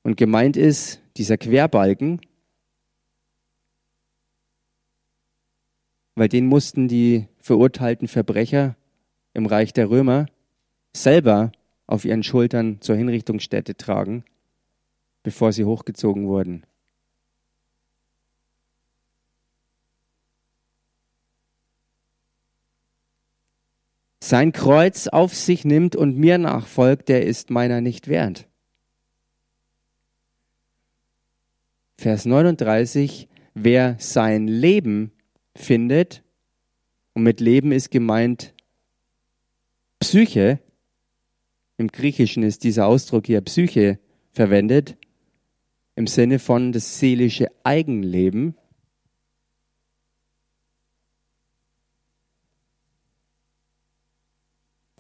und 0.07 0.15
gemeint 0.15 0.55
ist 0.55 1.01
dieser 1.17 1.37
Querbalken, 1.37 2.21
weil 6.15 6.29
den 6.29 6.45
mussten 6.45 6.87
die 6.87 7.27
verurteilten 7.41 8.07
Verbrecher 8.07 8.77
im 9.33 9.47
Reich 9.47 9.73
der 9.73 9.89
Römer 9.89 10.27
selber 10.95 11.51
auf 11.87 12.05
ihren 12.05 12.23
Schultern 12.23 12.79
zur 12.79 12.95
Hinrichtungsstätte 12.95 13.75
tragen, 13.75 14.23
bevor 15.23 15.51
sie 15.51 15.65
hochgezogen 15.65 16.25
wurden. 16.25 16.65
Sein 24.27 24.51
Kreuz 24.51 25.07
auf 25.07 25.33
sich 25.33 25.65
nimmt 25.65 25.95
und 25.95 26.17
mir 26.17 26.37
nachfolgt, 26.37 27.09
der 27.09 27.25
ist 27.25 27.49
meiner 27.49 27.81
nicht 27.81 28.07
wert. 28.07 28.47
Vers 31.97 32.25
39, 32.25 33.27
wer 33.53 33.95
sein 33.99 34.47
Leben 34.47 35.11
findet, 35.55 36.23
und 37.13 37.23
mit 37.23 37.39
Leben 37.39 37.71
ist 37.71 37.89
gemeint 37.89 38.53
Psyche, 39.99 40.59
im 41.77 41.87
Griechischen 41.87 42.43
ist 42.43 42.63
dieser 42.63 42.85
Ausdruck 42.85 43.25
hier 43.25 43.41
Psyche 43.41 43.97
verwendet, 44.33 44.97
im 45.95 46.05
Sinne 46.05 46.37
von 46.37 46.71
das 46.71 46.99
seelische 46.99 47.47
Eigenleben, 47.63 48.55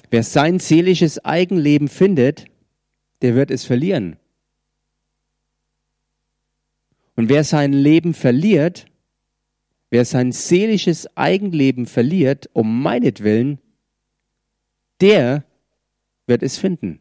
Wer 0.09 0.23
sein 0.23 0.59
seelisches 0.59 1.23
Eigenleben 1.23 1.87
findet, 1.87 2.45
der 3.21 3.35
wird 3.35 3.51
es 3.51 3.65
verlieren. 3.65 4.17
Und 7.15 7.29
wer 7.29 7.43
sein 7.43 7.73
Leben 7.73 8.13
verliert, 8.13 8.85
wer 9.89 10.05
sein 10.05 10.31
seelisches 10.31 11.17
Eigenleben 11.17 11.85
verliert, 11.85 12.49
um 12.53 12.81
meinetwillen, 12.81 13.59
der 15.01 15.43
wird 16.25 16.43
es 16.43 16.57
finden. 16.57 16.99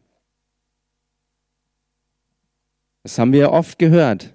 Das 3.03 3.17
haben 3.19 3.31
wir 3.31 3.51
oft 3.51 3.79
gehört. 3.79 4.33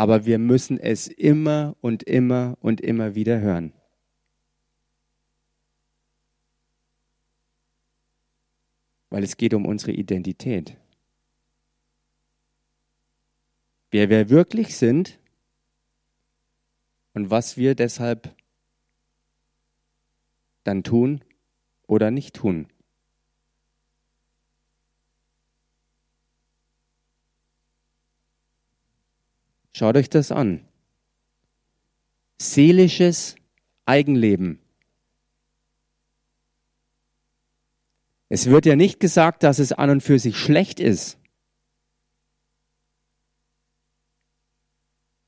aber 0.00 0.24
wir 0.24 0.38
müssen 0.38 0.80
es 0.80 1.08
immer 1.08 1.76
und 1.82 2.02
immer 2.04 2.56
und 2.62 2.80
immer 2.80 3.14
wieder 3.14 3.40
hören. 3.40 3.74
Weil 9.10 9.24
es 9.24 9.36
geht 9.36 9.54
um 9.54 9.66
unsere 9.66 9.92
Identität. 9.92 10.76
Wer 13.90 14.08
wir 14.08 14.30
wirklich 14.30 14.76
sind 14.76 15.18
und 17.12 17.30
was 17.30 17.56
wir 17.56 17.74
deshalb 17.74 18.34
dann 20.64 20.84
tun 20.84 21.24
oder 21.88 22.12
nicht 22.12 22.36
tun. 22.36 22.68
Schaut 29.72 29.96
euch 29.96 30.10
das 30.10 30.30
an. 30.30 30.64
Seelisches 32.38 33.34
Eigenleben. 33.86 34.59
Es 38.30 38.46
wird 38.46 38.64
ja 38.64 38.76
nicht 38.76 39.00
gesagt, 39.00 39.42
dass 39.42 39.58
es 39.58 39.72
an 39.72 39.90
und 39.90 40.02
für 40.02 40.18
sich 40.18 40.36
schlecht 40.36 40.78
ist. 40.78 41.18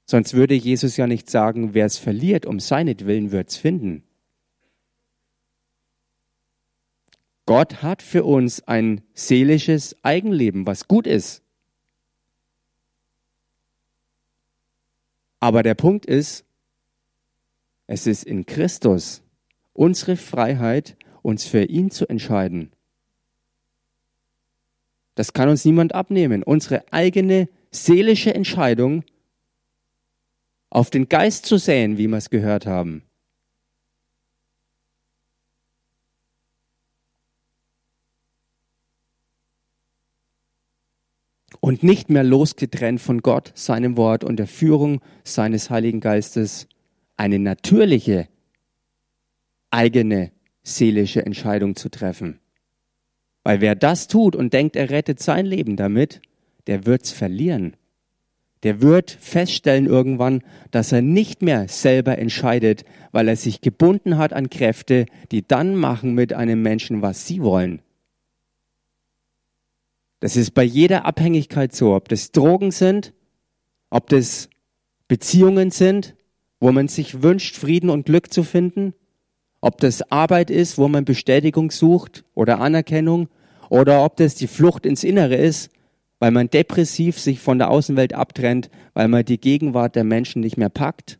Sonst 0.06 0.34
würde 0.34 0.54
Jesus 0.54 0.96
ja 0.96 1.06
nicht 1.06 1.28
sagen, 1.28 1.74
wer 1.74 1.86
es 1.86 1.98
verliert, 1.98 2.46
um 2.46 2.60
seinetwillen 2.60 3.32
wird 3.32 3.50
es 3.50 3.56
finden. 3.56 4.04
Gott 7.44 7.82
hat 7.82 8.02
für 8.02 8.22
uns 8.24 8.62
ein 8.68 9.02
seelisches 9.14 9.96
Eigenleben, 10.04 10.64
was 10.66 10.86
gut 10.86 11.08
ist. 11.08 11.42
Aber 15.40 15.64
der 15.64 15.74
Punkt 15.74 16.06
ist, 16.06 16.44
es 17.88 18.06
ist 18.06 18.22
in 18.22 18.46
Christus 18.46 19.22
unsere 19.72 20.16
Freiheit, 20.16 20.96
uns 21.22 21.46
für 21.46 21.64
ihn 21.64 21.90
zu 21.90 22.06
entscheiden. 22.06 22.70
Das 25.14 25.32
kann 25.32 25.48
uns 25.48 25.64
niemand 25.64 25.94
abnehmen. 25.94 26.42
Unsere 26.42 26.90
eigene 26.92 27.48
seelische 27.70 28.34
Entscheidung, 28.34 29.04
auf 30.70 30.88
den 30.88 31.08
Geist 31.08 31.44
zu 31.44 31.58
säen, 31.58 31.98
wie 31.98 32.08
wir 32.08 32.16
es 32.16 32.30
gehört 32.30 32.64
haben. 32.64 33.02
Und 41.60 41.82
nicht 41.82 42.10
mehr 42.10 42.24
losgetrennt 42.24 43.00
von 43.00 43.20
Gott, 43.20 43.52
seinem 43.54 43.96
Wort 43.96 44.24
und 44.24 44.36
der 44.36 44.46
Führung 44.48 45.00
seines 45.22 45.70
Heiligen 45.70 46.00
Geistes 46.00 46.66
eine 47.16 47.38
natürliche, 47.38 48.28
eigene 49.70 50.32
seelische 50.62 51.24
Entscheidung 51.24 51.76
zu 51.76 51.88
treffen. 51.88 52.41
Weil 53.44 53.60
wer 53.60 53.74
das 53.74 54.08
tut 54.08 54.36
und 54.36 54.52
denkt, 54.52 54.76
er 54.76 54.90
rettet 54.90 55.20
sein 55.20 55.46
Leben 55.46 55.76
damit, 55.76 56.20
der 56.66 56.86
wird's 56.86 57.10
verlieren. 57.10 57.76
Der 58.62 58.80
wird 58.80 59.10
feststellen 59.10 59.86
irgendwann, 59.86 60.42
dass 60.70 60.92
er 60.92 61.02
nicht 61.02 61.42
mehr 61.42 61.66
selber 61.66 62.18
entscheidet, 62.18 62.84
weil 63.10 63.26
er 63.26 63.36
sich 63.36 63.60
gebunden 63.60 64.18
hat 64.18 64.32
an 64.32 64.50
Kräfte, 64.50 65.06
die 65.32 65.46
dann 65.46 65.74
machen 65.74 66.14
mit 66.14 66.32
einem 66.32 66.62
Menschen, 66.62 67.02
was 67.02 67.26
sie 67.26 67.42
wollen. 67.42 67.82
Das 70.20 70.36
ist 70.36 70.52
bei 70.52 70.62
jeder 70.62 71.04
Abhängigkeit 71.04 71.74
so, 71.74 71.96
ob 71.96 72.08
das 72.08 72.30
Drogen 72.30 72.70
sind, 72.70 73.12
ob 73.90 74.08
das 74.08 74.48
Beziehungen 75.08 75.72
sind, 75.72 76.14
wo 76.60 76.70
man 76.70 76.86
sich 76.86 77.24
wünscht, 77.24 77.56
Frieden 77.56 77.90
und 77.90 78.06
Glück 78.06 78.32
zu 78.32 78.44
finden, 78.44 78.94
ob 79.62 79.78
das 79.78 80.02
Arbeit 80.10 80.50
ist, 80.50 80.76
wo 80.76 80.88
man 80.88 81.06
Bestätigung 81.06 81.70
sucht 81.70 82.24
oder 82.34 82.60
Anerkennung, 82.60 83.28
oder 83.70 84.04
ob 84.04 84.18
das 84.18 84.34
die 84.34 84.48
Flucht 84.48 84.84
ins 84.84 85.02
Innere 85.02 85.36
ist, 85.36 85.70
weil 86.18 86.30
man 86.30 86.50
depressiv 86.50 87.18
sich 87.18 87.40
von 87.40 87.58
der 87.58 87.70
Außenwelt 87.70 88.12
abtrennt, 88.12 88.70
weil 88.92 89.08
man 89.08 89.24
die 89.24 89.40
Gegenwart 89.40 89.96
der 89.96 90.04
Menschen 90.04 90.40
nicht 90.40 90.58
mehr 90.58 90.68
packt. 90.68 91.18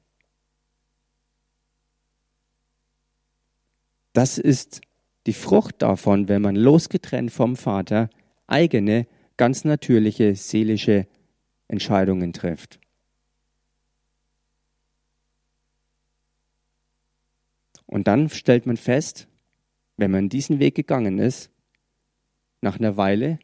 Das 4.13 4.37
ist 4.37 4.83
die 5.27 5.33
Frucht 5.33 5.81
davon, 5.81 6.29
wenn 6.29 6.43
man 6.43 6.57
losgetrennt 6.57 7.33
vom 7.33 7.57
Vater 7.57 8.11
eigene, 8.47 9.07
ganz 9.39 9.65
natürliche 9.65 10.35
seelische 10.35 11.07
Entscheidungen 11.69 12.35
trifft. 12.35 12.82
Und 17.93 18.09
dann 18.09 18.31
stellt 18.31 18.65
man 18.65 18.79
fest, 18.79 19.29
wenn 19.99 20.11
man 20.11 20.31
diesen 20.31 20.61
Weg 20.61 20.75
gegangen 20.75 21.19
ist, 21.19 21.51
nach 22.63 22.79
einer 22.79 22.97
Weile 22.97 23.39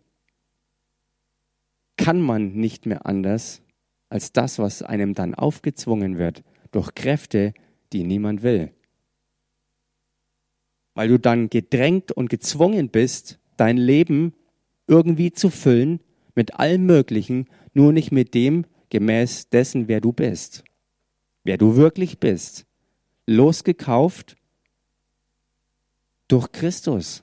kann 1.98 2.22
man 2.22 2.54
nicht 2.54 2.86
mehr 2.86 3.04
anders 3.04 3.60
als 4.08 4.32
das, 4.32 4.58
was 4.58 4.82
einem 4.82 5.12
dann 5.12 5.34
aufgezwungen 5.34 6.16
wird, 6.16 6.44
durch 6.70 6.94
Kräfte, 6.94 7.52
die 7.92 8.04
niemand 8.04 8.42
will. 8.42 8.72
Weil 10.94 11.08
du 11.08 11.18
dann 11.18 11.50
gedrängt 11.50 12.10
und 12.10 12.30
gezwungen 12.30 12.88
bist, 12.88 13.40
dein 13.58 13.76
Leben 13.76 14.32
irgendwie 14.86 15.30
zu 15.30 15.50
füllen 15.50 16.00
mit 16.34 16.54
allem 16.54 16.86
Möglichen, 16.86 17.50
nur 17.74 17.92
nicht 17.92 18.12
mit 18.12 18.32
dem 18.32 18.64
gemäß 18.88 19.50
dessen, 19.50 19.88
wer 19.88 20.00
du 20.00 20.14
bist, 20.14 20.64
wer 21.44 21.58
du 21.58 21.76
wirklich 21.76 22.18
bist. 22.18 22.64
Losgekauft 23.26 24.37
durch 26.28 26.52
Christus. 26.52 27.22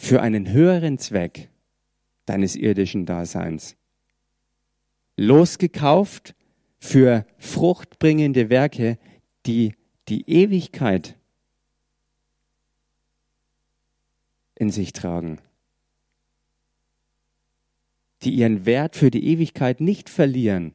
Für 0.00 0.20
einen 0.20 0.50
höheren 0.50 0.98
Zweck 0.98 1.48
deines 2.26 2.56
irdischen 2.56 3.06
Daseins. 3.06 3.76
Losgekauft 5.16 6.34
für 6.78 7.26
fruchtbringende 7.38 8.50
Werke, 8.50 8.98
die 9.46 9.74
die 10.08 10.28
Ewigkeit 10.30 11.16
in 14.54 14.70
sich 14.70 14.92
tragen, 14.92 15.40
die 18.22 18.30
ihren 18.30 18.66
Wert 18.66 18.96
für 18.96 19.10
die 19.10 19.26
Ewigkeit 19.26 19.80
nicht 19.80 20.08
verlieren, 20.08 20.74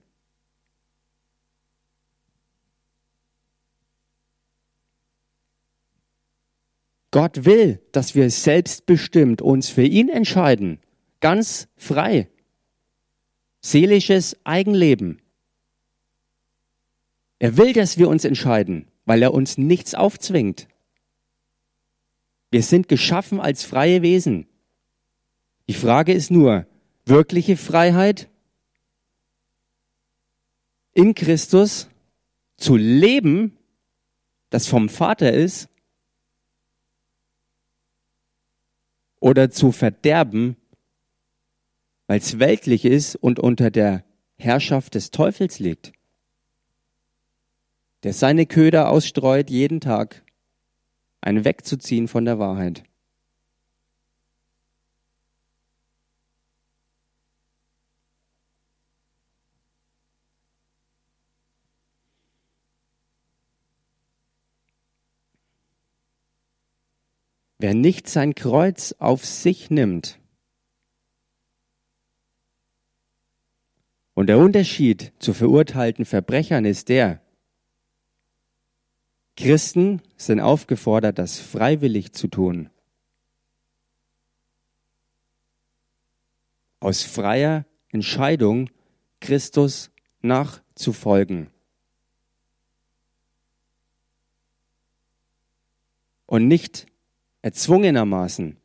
Gott 7.14 7.46
will, 7.46 7.80
dass 7.92 8.16
wir 8.16 8.28
selbstbestimmt 8.32 9.44
uns 9.44 9.70
für 9.70 9.84
ihn 9.84 10.10
entscheiden, 10.10 10.80
ganz 11.20 11.68
frei. 11.78 12.28
Seelisches 13.62 14.36
Eigenleben. 14.44 15.22
Er 17.38 17.56
will, 17.56 17.74
dass 17.74 18.00
wir 18.00 18.10
uns 18.10 18.26
entscheiden, 18.26 18.88
weil 19.06 19.22
er 19.22 19.32
uns 19.32 19.60
nichts 19.60 19.94
aufzwingt. 19.94 20.68
Wir 22.50 22.64
sind 22.64 22.88
geschaffen 22.88 23.40
als 23.40 23.64
freie 23.64 24.02
Wesen. 24.02 24.48
Die 25.70 25.76
Frage 25.76 26.14
ist 26.14 26.32
nur, 26.32 26.66
wirkliche 27.06 27.58
Freiheit 27.58 28.28
in 30.94 31.14
Christus 31.14 31.90
zu 32.58 32.76
leben, 32.76 33.56
das 34.50 34.66
vom 34.66 34.90
Vater 34.90 35.32
ist, 35.32 35.70
oder 39.24 39.50
zu 39.50 39.72
verderben, 39.72 40.58
weil 42.08 42.20
es 42.20 42.40
weltlich 42.40 42.84
ist 42.84 43.16
und 43.16 43.40
unter 43.40 43.72
der 43.72 44.04
Herrschaft 44.36 44.96
des 44.96 45.12
Teufels 45.12 45.60
liegt, 45.60 45.94
der 48.04 48.12
seine 48.12 48.46
Köder 48.46 48.90
ausstreut 48.90 49.50
jeden 49.50 49.80
Tag, 49.80 50.24
einen 51.22 51.46
wegzuziehen 51.46 52.10
von 52.10 52.26
der 52.26 52.38
Wahrheit. 52.38 52.84
Wer 67.64 67.74
nicht 67.74 68.10
sein 68.10 68.36
Kreuz 68.36 68.94
auf 69.00 69.26
sich 69.26 69.70
nimmt, 69.70 70.20
und 74.16 74.28
der 74.28 74.38
Unterschied 74.38 75.14
zu 75.20 75.34
verurteilten 75.34 76.04
Verbrechern 76.04 76.66
ist 76.66 76.90
der, 76.90 77.22
Christen 79.38 80.02
sind 80.18 80.42
aufgefordert, 80.42 81.18
das 81.18 81.40
freiwillig 81.40 82.12
zu 82.12 82.28
tun. 82.28 82.70
Aus 86.82 87.04
freier 87.04 87.66
Entscheidung 87.94 88.72
Christus 89.22 89.90
nachzufolgen. 90.22 91.50
Und 96.26 96.50
nicht 96.50 96.88
erzwungenermaßen, 97.44 98.58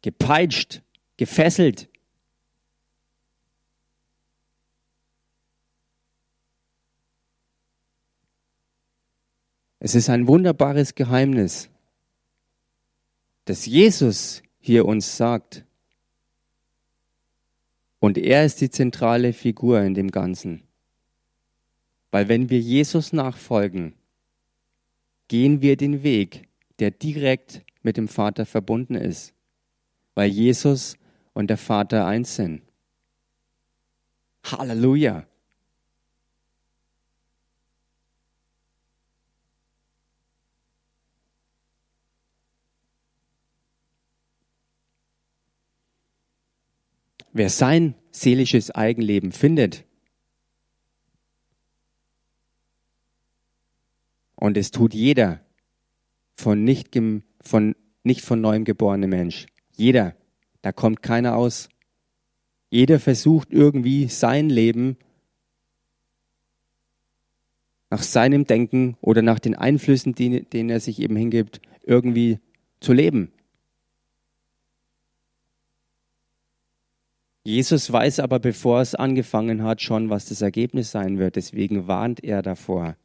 gepeitscht, 0.00 0.80
gefesselt. 1.18 1.88
Es 9.80 9.94
ist 9.94 10.08
ein 10.08 10.26
wunderbares 10.26 10.94
Geheimnis, 10.94 11.68
dass 13.44 13.66
Jesus 13.66 14.42
hier 14.60 14.86
uns 14.86 15.16
sagt, 15.16 15.64
und 18.00 18.16
er 18.16 18.44
ist 18.44 18.60
die 18.60 18.70
zentrale 18.70 19.32
Figur 19.32 19.80
in 19.82 19.94
dem 19.94 20.12
Ganzen. 20.12 20.62
Weil 22.12 22.28
wenn 22.28 22.48
wir 22.48 22.60
Jesus 22.60 23.12
nachfolgen, 23.12 23.94
gehen 25.26 25.60
wir 25.62 25.76
den 25.76 26.04
Weg, 26.04 26.47
der 26.78 26.90
direkt 26.90 27.62
mit 27.82 27.96
dem 27.96 28.08
Vater 28.08 28.46
verbunden 28.46 28.94
ist, 28.94 29.34
weil 30.14 30.30
Jesus 30.30 30.96
und 31.32 31.48
der 31.48 31.58
Vater 31.58 32.06
eins 32.06 32.36
sind. 32.36 32.62
Halleluja. 34.44 35.26
Wer 47.32 47.50
sein 47.50 47.94
seelisches 48.10 48.70
Eigenleben 48.70 49.32
findet, 49.32 49.84
und 54.34 54.56
es 54.56 54.70
tut 54.70 54.94
jeder 54.94 55.40
von 56.38 56.62
nicht, 56.62 56.96
von, 57.40 57.74
nicht 58.04 58.22
von 58.22 58.40
neuem 58.40 58.64
geborene 58.64 59.08
Mensch, 59.08 59.46
jeder, 59.76 60.14
da 60.62 60.72
kommt 60.72 61.02
keiner 61.02 61.36
aus. 61.36 61.68
Jeder 62.70 63.00
versucht 63.00 63.50
irgendwie 63.50 64.08
sein 64.08 64.48
Leben 64.48 64.96
nach 67.90 68.02
seinem 68.02 68.44
Denken 68.44 68.96
oder 69.00 69.22
nach 69.22 69.38
den 69.38 69.54
Einflüssen, 69.54 70.14
denen 70.14 70.68
er 70.68 70.80
sich 70.80 71.00
eben 71.00 71.16
hingibt, 71.16 71.60
irgendwie 71.82 72.38
zu 72.80 72.92
leben. 72.92 73.32
Jesus 77.44 77.90
weiß 77.90 78.20
aber, 78.20 78.40
bevor 78.40 78.82
es 78.82 78.94
angefangen 78.94 79.62
hat, 79.62 79.80
schon, 79.80 80.10
was 80.10 80.26
das 80.26 80.42
Ergebnis 80.42 80.90
sein 80.90 81.18
wird. 81.18 81.36
Deswegen 81.36 81.88
warnt 81.88 82.22
er 82.22 82.42
davor. 82.42 82.96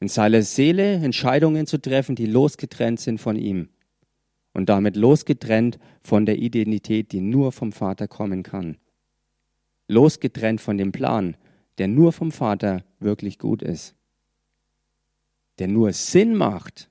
In 0.00 0.08
seiner 0.08 0.42
Seele 0.42 0.94
Entscheidungen 0.94 1.66
zu 1.66 1.80
treffen, 1.80 2.16
die 2.16 2.26
losgetrennt 2.26 3.00
sind 3.00 3.20
von 3.20 3.36
ihm. 3.36 3.70
Und 4.52 4.68
damit 4.68 4.96
losgetrennt 4.96 5.78
von 6.02 6.26
der 6.26 6.38
Identität, 6.38 7.12
die 7.12 7.20
nur 7.20 7.52
vom 7.52 7.72
Vater 7.72 8.08
kommen 8.08 8.42
kann. 8.42 8.78
Losgetrennt 9.88 10.60
von 10.60 10.78
dem 10.78 10.92
Plan, 10.92 11.36
der 11.78 11.88
nur 11.88 12.12
vom 12.12 12.32
Vater 12.32 12.84
wirklich 13.00 13.38
gut 13.38 13.62
ist. 13.62 13.94
Der 15.58 15.68
nur 15.68 15.92
Sinn 15.92 16.34
macht 16.34 16.88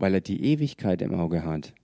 weil 0.00 0.14
er 0.14 0.20
die 0.20 0.42
Ewigkeit 0.42 1.02
im 1.02 1.14
Auge 1.14 1.44
hat. 1.44 1.74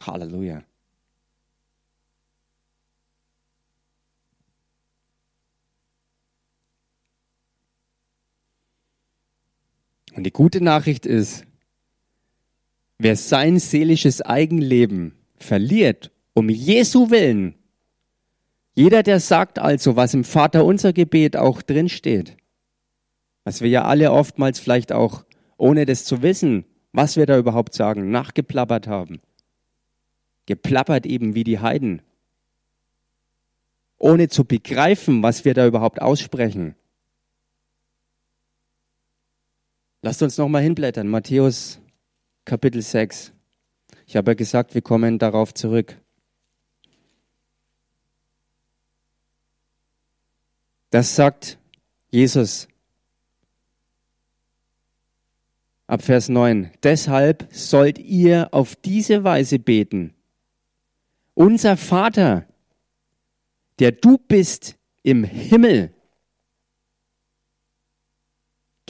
Halleluja. 0.00 0.62
Und 10.14 10.24
die 10.24 10.32
gute 10.32 10.62
Nachricht 10.62 11.06
ist, 11.06 11.44
wer 12.98 13.16
sein 13.16 13.58
seelisches 13.58 14.22
Eigenleben 14.22 15.14
verliert, 15.36 16.10
um 16.34 16.48
Jesu 16.48 17.10
willen, 17.10 17.54
jeder, 18.74 19.02
der 19.02 19.20
sagt 19.20 19.58
also, 19.58 19.96
was 19.96 20.14
im 20.14 20.24
Vater 20.24 20.64
unser 20.64 20.92
Gebet 20.92 21.36
auch 21.36 21.60
drinsteht, 21.60 22.36
was 23.44 23.60
wir 23.60 23.68
ja 23.68 23.84
alle 23.84 24.12
oftmals 24.12 24.60
vielleicht 24.60 24.92
auch, 24.92 25.24
ohne 25.56 25.86
das 25.86 26.04
zu 26.04 26.22
wissen, 26.22 26.64
was 26.92 27.16
wir 27.16 27.26
da 27.26 27.38
überhaupt 27.38 27.74
sagen, 27.74 28.10
nachgeplappert 28.10 28.86
haben. 28.86 29.20
Geplappert 30.46 31.06
eben 31.06 31.34
wie 31.34 31.44
die 31.44 31.58
Heiden. 31.58 32.02
Ohne 33.98 34.28
zu 34.28 34.44
begreifen, 34.44 35.22
was 35.22 35.44
wir 35.44 35.54
da 35.54 35.66
überhaupt 35.66 36.00
aussprechen. 36.00 36.74
Lasst 40.02 40.22
uns 40.22 40.38
nochmal 40.38 40.62
hinblättern. 40.62 41.08
Matthäus 41.08 41.78
Kapitel 42.44 42.80
6. 42.80 43.32
Ich 44.06 44.16
habe 44.16 44.30
ja 44.30 44.34
gesagt, 44.34 44.74
wir 44.74 44.82
kommen 44.82 45.18
darauf 45.18 45.52
zurück. 45.52 45.96
Das 50.90 51.14
sagt 51.14 51.58
Jesus 52.10 52.66
ab 55.86 56.02
Vers 56.02 56.28
9. 56.28 56.70
Deshalb 56.82 57.48
sollt 57.50 57.98
ihr 57.98 58.48
auf 58.52 58.76
diese 58.76 59.22
Weise 59.22 59.58
beten. 59.58 60.14
Unser 61.34 61.76
Vater, 61.76 62.46
der 63.78 63.92
du 63.92 64.18
bist 64.18 64.76
im 65.02 65.24
Himmel, 65.24 65.92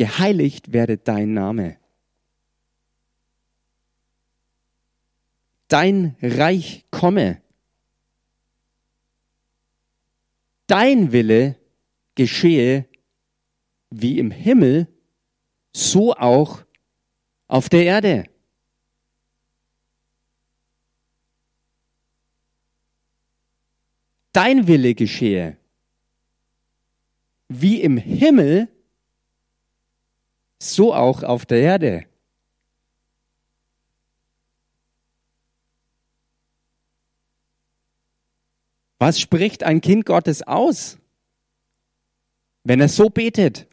geheiligt 0.00 0.72
werde 0.72 0.96
dein 0.96 1.34
Name. 1.34 1.76
Dein 5.68 6.16
Reich 6.22 6.86
komme. 6.90 7.42
Dein 10.66 11.12
Wille 11.12 11.56
geschehe 12.14 12.86
wie 13.90 14.18
im 14.18 14.30
Himmel, 14.30 14.88
so 15.74 16.14
auch 16.14 16.64
auf 17.46 17.68
der 17.68 17.84
Erde. 17.84 18.24
Dein 24.32 24.66
Wille 24.66 24.94
geschehe, 24.94 25.58
wie 27.48 27.82
im 27.82 27.98
Himmel, 27.98 28.68
so 30.60 30.94
auch 30.94 31.22
auf 31.22 31.46
der 31.46 31.60
Erde. 31.60 32.04
Was 38.98 39.18
spricht 39.18 39.64
ein 39.64 39.80
Kind 39.80 40.04
Gottes 40.04 40.42
aus, 40.42 40.98
wenn 42.64 42.80
er 42.80 42.88
so 42.88 43.08
betet? 43.08 43.66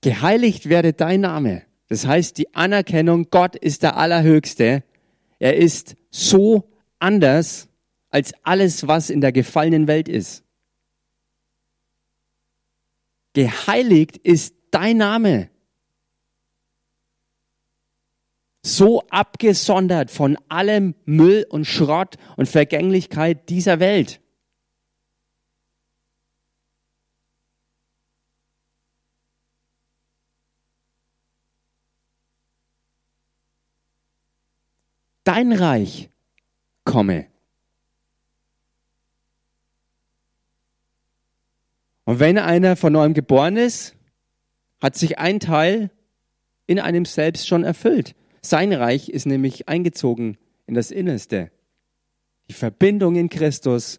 Geheiligt 0.00 0.68
werde 0.68 0.92
dein 0.92 1.20
Name. 1.20 1.62
Das 1.88 2.04
heißt, 2.04 2.36
die 2.38 2.52
Anerkennung, 2.54 3.28
Gott 3.30 3.54
ist 3.54 3.84
der 3.84 3.96
Allerhöchste. 3.96 4.82
Er 5.38 5.56
ist 5.56 5.96
so 6.10 6.68
anders 6.98 7.68
als 8.10 8.32
alles, 8.42 8.88
was 8.88 9.10
in 9.10 9.20
der 9.20 9.30
gefallenen 9.30 9.86
Welt 9.86 10.08
ist. 10.08 10.45
Geheiligt 13.36 14.16
ist 14.16 14.54
dein 14.70 14.96
Name. 14.96 15.50
So 18.62 19.02
abgesondert 19.10 20.10
von 20.10 20.38
allem 20.48 20.94
Müll 21.04 21.46
und 21.50 21.66
Schrott 21.66 22.16
und 22.38 22.48
Vergänglichkeit 22.48 23.50
dieser 23.50 23.78
Welt. 23.78 24.22
dein 35.24 35.52
Reich 35.52 36.08
komme. 36.84 37.26
Und 42.06 42.20
wenn 42.20 42.38
einer 42.38 42.76
von 42.76 42.92
neuem 42.92 43.14
geboren 43.14 43.56
ist, 43.56 43.96
hat 44.80 44.96
sich 44.96 45.18
ein 45.18 45.40
Teil 45.40 45.90
in 46.66 46.78
einem 46.78 47.04
selbst 47.04 47.48
schon 47.48 47.64
erfüllt. 47.64 48.14
Sein 48.42 48.72
Reich 48.72 49.08
ist 49.08 49.26
nämlich 49.26 49.68
eingezogen 49.68 50.38
in 50.66 50.74
das 50.74 50.92
Innerste. 50.92 51.50
Die 52.48 52.54
Verbindung 52.54 53.16
in 53.16 53.28
Christus 53.28 53.98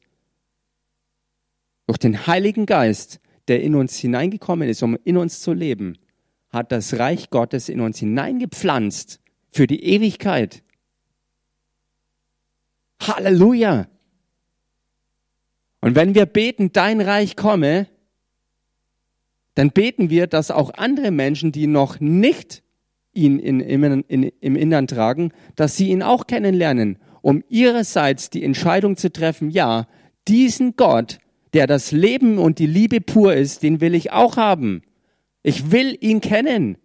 durch 1.85 1.97
den 1.97 2.27
Heiligen 2.27 2.65
Geist, 2.65 3.19
der 3.49 3.61
in 3.61 3.75
uns 3.75 3.97
hineingekommen 3.97 4.69
ist, 4.69 4.83
um 4.83 4.97
in 5.03 5.17
uns 5.17 5.41
zu 5.41 5.51
leben, 5.51 5.97
hat 6.49 6.71
das 6.71 6.97
Reich 6.97 7.29
Gottes 7.29 7.67
in 7.67 7.81
uns 7.81 7.99
hineingepflanzt 7.99 9.19
für 9.51 9.67
die 9.67 9.83
Ewigkeit. 9.83 10.63
Halleluja! 13.01 13.87
Und 15.81 15.95
wenn 15.95 16.15
wir 16.15 16.25
beten, 16.25 16.71
dein 16.71 17.01
Reich 17.01 17.35
komme, 17.35 17.87
dann 19.57 19.71
beten 19.71 20.11
wir, 20.11 20.27
dass 20.27 20.51
auch 20.51 20.75
andere 20.75 21.09
Menschen, 21.09 21.51
die 21.51 21.65
noch 21.65 21.99
nicht 21.99 22.61
ihn 23.11 23.39
in, 23.39 23.59
in, 23.59 24.03
in, 24.03 24.23
im 24.39 24.55
Innern 24.55 24.85
tragen, 24.85 25.31
dass 25.55 25.75
sie 25.75 25.89
ihn 25.89 26.03
auch 26.03 26.27
kennenlernen, 26.27 26.99
um 27.23 27.43
ihrerseits 27.49 28.29
die 28.29 28.43
Entscheidung 28.43 28.97
zu 28.97 29.11
treffen, 29.11 29.49
ja, 29.49 29.87
diesen 30.27 30.75
Gott, 30.75 31.17
der 31.53 31.65
das 31.65 31.91
Leben 31.91 32.37
und 32.37 32.59
die 32.59 32.67
Liebe 32.67 33.01
pur 33.01 33.33
ist, 33.33 33.63
den 33.63 33.81
will 33.81 33.95
ich 33.95 34.11
auch 34.11 34.37
haben. 34.37 34.83
Ich 35.41 35.71
will 35.71 35.97
ihn 36.01 36.21
kennen. 36.21 36.77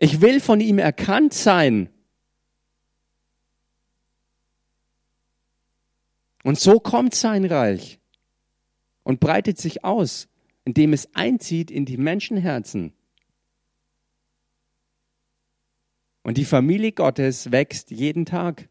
Ich 0.00 0.20
will 0.20 0.40
von 0.40 0.60
ihm 0.60 0.80
erkannt 0.80 1.32
sein. 1.32 1.90
Und 6.42 6.58
so 6.58 6.80
kommt 6.80 7.14
sein 7.14 7.44
Reich 7.44 8.00
und 9.04 9.20
breitet 9.20 9.58
sich 9.58 9.84
aus, 9.84 10.26
indem 10.66 10.92
es 10.92 11.14
einzieht 11.14 11.70
in 11.70 11.86
die 11.86 11.96
Menschenherzen. 11.96 12.92
Und 16.22 16.36
die 16.36 16.44
Familie 16.44 16.90
Gottes 16.90 17.52
wächst 17.52 17.92
jeden 17.92 18.26
Tag. 18.26 18.68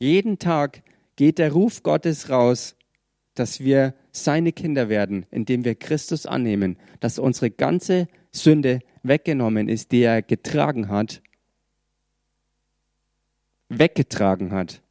Jeden 0.00 0.40
Tag 0.40 0.82
geht 1.14 1.38
der 1.38 1.52
Ruf 1.52 1.84
Gottes 1.84 2.30
raus, 2.30 2.74
dass 3.34 3.60
wir 3.60 3.94
seine 4.10 4.52
Kinder 4.52 4.88
werden, 4.88 5.24
indem 5.30 5.64
wir 5.64 5.76
Christus 5.76 6.26
annehmen, 6.26 6.76
dass 6.98 7.20
unsere 7.20 7.52
ganze 7.52 8.08
Sünde 8.32 8.80
weggenommen 9.04 9.68
ist, 9.68 9.92
die 9.92 10.02
er 10.02 10.22
getragen 10.22 10.88
hat, 10.88 11.22
weggetragen 13.68 14.50
hat. 14.50 14.82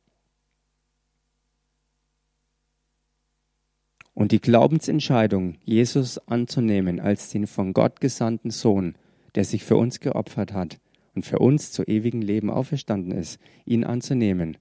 Und 4.19 4.33
die 4.33 4.41
Glaubensentscheidung, 4.41 5.55
Jesus 5.63 6.17
anzunehmen 6.27 6.99
als 6.99 7.29
den 7.29 7.47
von 7.47 7.71
Gott 7.71 8.01
gesandten 8.01 8.51
Sohn, 8.51 8.97
der 9.35 9.45
sich 9.45 9.63
für 9.63 9.77
uns 9.77 10.01
geopfert 10.01 10.51
hat 10.51 10.77
und 11.15 11.25
für 11.25 11.39
uns 11.39 11.71
zu 11.71 11.83
ewigem 11.83 12.21
Leben 12.21 12.49
auferstanden 12.49 13.13
ist, 13.13 13.39
ihn 13.63 13.85
anzunehmen. 13.85 14.57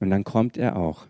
Und 0.00 0.10
dann 0.10 0.24
kommt 0.24 0.56
er 0.56 0.74
auch. 0.74 1.06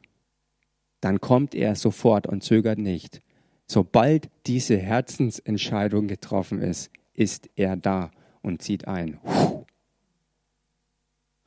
Dann 1.00 1.18
kommt 1.18 1.54
er 1.54 1.76
sofort 1.76 2.26
und 2.26 2.42
zögert 2.42 2.78
nicht. 2.78 3.22
Sobald 3.66 4.28
diese 4.46 4.76
Herzensentscheidung 4.76 6.08
getroffen 6.08 6.60
ist, 6.60 6.90
ist 7.14 7.48
er 7.56 7.76
da 7.76 8.10
und 8.42 8.60
zieht 8.60 8.86
ein. 8.86 9.18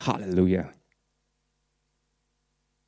Halleluja. 0.01 0.71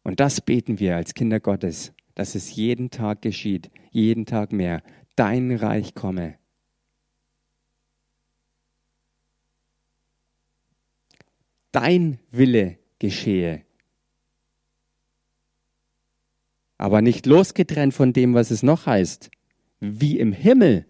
Und 0.02 0.20
das 0.20 0.42
beten 0.42 0.80
wir 0.80 0.96
als 0.96 1.14
Kinder 1.14 1.40
Gottes, 1.40 1.94
dass 2.18 2.34
es 2.34 2.56
jeden 2.56 2.90
Tag 2.90 3.22
geschieht, 3.22 3.70
jeden 3.92 4.26
Tag 4.26 4.52
mehr. 4.52 4.82
Dein 5.16 5.56
Reich 5.56 5.94
komme. 5.94 6.40
Dein 11.72 12.18
Wille 12.32 12.80
geschehe. 12.98 13.62
Aber 16.80 17.04
nicht 17.04 17.28
losgetrennt 17.28 17.94
von 17.94 18.14
dem, 18.14 18.34
was 18.34 18.50
es 18.50 18.64
noch 18.64 18.88
heißt. 18.88 19.30
Wie 19.80 20.18
im 20.18 20.34
Himmel. 20.34 20.88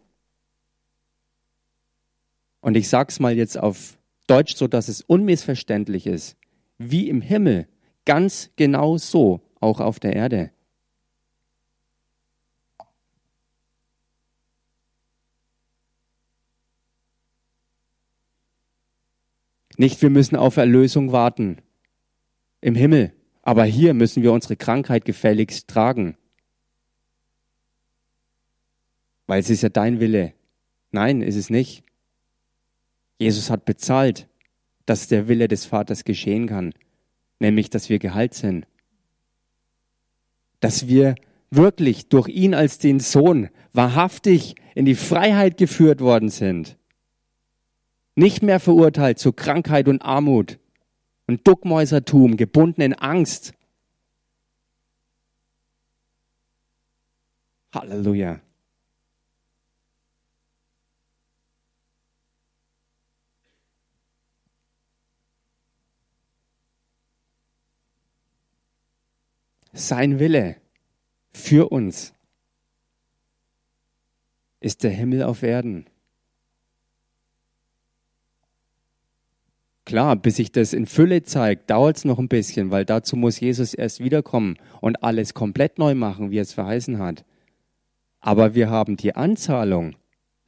Und 2.62 2.78
ich 2.78 2.88
sage 2.88 3.10
es 3.10 3.20
mal 3.20 3.36
jetzt 3.36 3.58
auf 3.58 3.98
Deutsch, 4.28 4.56
so 4.56 4.70
dass 4.70 4.88
es 4.88 5.02
unmissverständlich 5.02 6.08
ist. 6.08 6.38
Wie 6.78 7.10
im 7.10 7.20
Himmel. 7.20 7.68
Ganz 8.06 8.50
genau 8.56 8.98
so, 8.98 9.42
auch 9.60 9.82
auf 9.82 10.00
der 10.00 10.16
Erde. 10.16 10.52
Nicht, 19.78 20.02
wir 20.02 20.10
müssen 20.10 20.36
auf 20.36 20.58
Erlösung 20.58 21.12
warten 21.12 21.58
im 22.62 22.74
Himmel, 22.74 23.14
aber 23.44 23.64
hier 23.64 23.94
müssen 23.94 24.24
wir 24.24 24.34
unsere 24.34 24.56
Krankheit 24.56 25.06
gefälligst 25.06 25.68
tragen. 25.68 26.18
Weil 29.28 29.40
es 29.40 29.52
ist 29.52 29.62
ja 29.62 29.70
dein 29.70 30.00
Wille. 30.00 30.34
Nein, 30.92 31.22
ist 31.22 31.36
es 31.36 31.52
nicht. 31.52 31.84
Jesus 33.20 33.52
hat 33.52 33.66
bezahlt, 33.66 34.28
dass 34.88 35.08
der 35.08 35.28
Wille 35.28 35.48
des 35.48 35.66
Vaters 35.66 36.06
geschehen 36.06 36.48
kann, 36.48 36.74
nämlich 37.40 37.70
dass 37.70 37.90
wir 37.90 38.00
geheilt 38.00 38.34
sind. 38.34 38.66
Dass 40.60 40.88
wir 40.88 41.16
wirklich 41.52 42.10
durch 42.10 42.30
ihn 42.30 42.56
als 42.56 42.80
den 42.80 43.00
Sohn 43.00 43.50
wahrhaftig 43.74 44.56
in 44.74 44.86
die 44.86 44.96
Freiheit 44.96 45.58
geführt 45.58 46.02
worden 46.02 46.30
sind 46.30 46.78
nicht 48.18 48.42
mehr 48.42 48.60
verurteilt 48.60 49.20
zu 49.20 49.32
Krankheit 49.32 49.88
und 49.88 50.02
Armut 50.02 50.58
und 51.28 51.48
Duckmäusertum, 51.48 52.36
gebunden 52.36 52.82
in 52.82 52.96
Angst. 52.96 53.54
Halleluja. 57.72 58.42
Sein 69.74 70.18
Wille 70.18 70.56
für 71.34 71.72
uns 71.72 72.16
ist 74.60 74.82
der 74.82 74.90
Himmel 74.90 75.22
auf 75.22 75.44
Erden. 75.44 75.86
Klar, 79.88 80.18
bis 80.18 80.36
sich 80.36 80.52
das 80.52 80.74
in 80.74 80.86
Fülle 80.86 81.24
zeigt, 81.24 81.70
dauert 81.70 81.96
es 81.96 82.04
noch 82.04 82.20
ein 82.20 82.28
bisschen, 82.28 82.72
weil 82.72 82.84
dazu 82.84 83.16
muss 83.16 83.40
Jesus 83.40 83.74
erst 83.74 84.04
wiederkommen 84.04 84.58
und 84.82 85.02
alles 85.02 85.34
komplett 85.34 85.80
neu 85.80 85.96
machen, 85.96 86.30
wie 86.30 86.40
er 86.40 86.42
es 86.42 86.52
verheißen 86.52 87.00
hat. 87.00 87.24
Aber 88.20 88.54
wir 88.54 88.70
haben 88.70 88.98
die 88.98 89.16
Anzahlung 89.16 89.96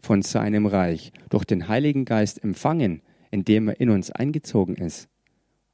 von 0.01 0.23
seinem 0.23 0.65
Reich 0.65 1.13
durch 1.29 1.45
den 1.45 1.69
Heiligen 1.69 2.03
Geist 2.03 2.43
empfangen, 2.43 3.01
indem 3.31 3.69
er 3.69 3.79
in 3.79 3.91
uns 3.91 4.11
eingezogen 4.11 4.75
ist. 4.75 5.07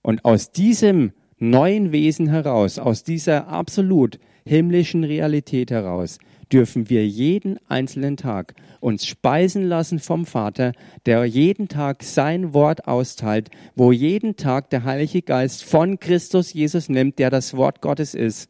Und 0.04 0.26
aus 0.26 0.52
diesem 0.52 1.14
neuen 1.40 1.92
Wesen 1.92 2.28
heraus, 2.28 2.78
aus 2.78 3.04
dieser 3.04 3.48
absolut 3.48 4.20
himmlischen 4.46 5.04
Realität 5.04 5.72
heraus, 5.72 6.20
dürfen 6.52 6.90
wir 6.90 7.08
jeden 7.08 7.60
einzelnen 7.68 8.18
Tag 8.18 8.56
uns 8.80 9.06
speisen 9.06 9.64
lassen 9.64 10.00
vom 10.00 10.26
Vater, 10.26 10.74
der 11.06 11.26
jeden 11.26 11.68
Tag 11.68 12.04
sein 12.04 12.54
Wort 12.54 12.88
austeilt, 12.88 13.50
wo 13.76 13.92
jeden 13.92 14.36
Tag 14.36 14.70
der 14.70 14.84
Heilige 14.84 15.22
Geist 15.22 15.64
von 15.64 16.00
Christus 16.00 16.54
Jesus 16.54 16.90
nimmt, 16.90 17.20
der 17.20 17.30
das 17.30 17.56
Wort 17.56 17.82
Gottes 17.82 18.14
ist 18.14 18.50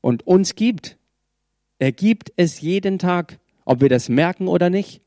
und 0.00 0.26
uns 0.26 0.54
gibt. 0.54 0.96
Er 1.78 1.92
gibt 1.92 2.32
es 2.36 2.60
jeden 2.60 2.98
Tag, 2.98 3.38
ob 3.64 3.80
wir 3.80 3.88
das 3.88 4.08
merken 4.08 4.48
oder 4.48 4.70
nicht. 4.70 5.00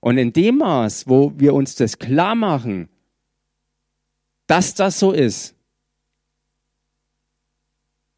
Und 0.00 0.18
in 0.18 0.32
dem 0.32 0.58
Maß, 0.58 1.08
wo 1.08 1.32
wir 1.36 1.52
uns 1.54 1.74
das 1.74 1.98
klar 1.98 2.36
machen, 2.36 2.88
dass 4.46 4.74
das 4.74 5.00
so 5.00 5.10
ist, 5.10 5.55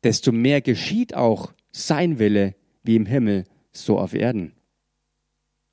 desto 0.05 0.33
mehr 0.33 0.61
geschieht 0.61 1.15
auch 1.15 1.53
sein 1.73 2.19
Wille 2.19 2.55
wie 2.83 2.97
im 2.97 3.07
Himmel, 3.07 3.45
so 3.73 3.99
auf 3.99 4.15
Erden. 4.15 4.53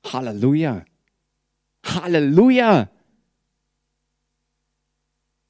Halleluja. 0.04 0.84
Halleluja. 1.84 2.90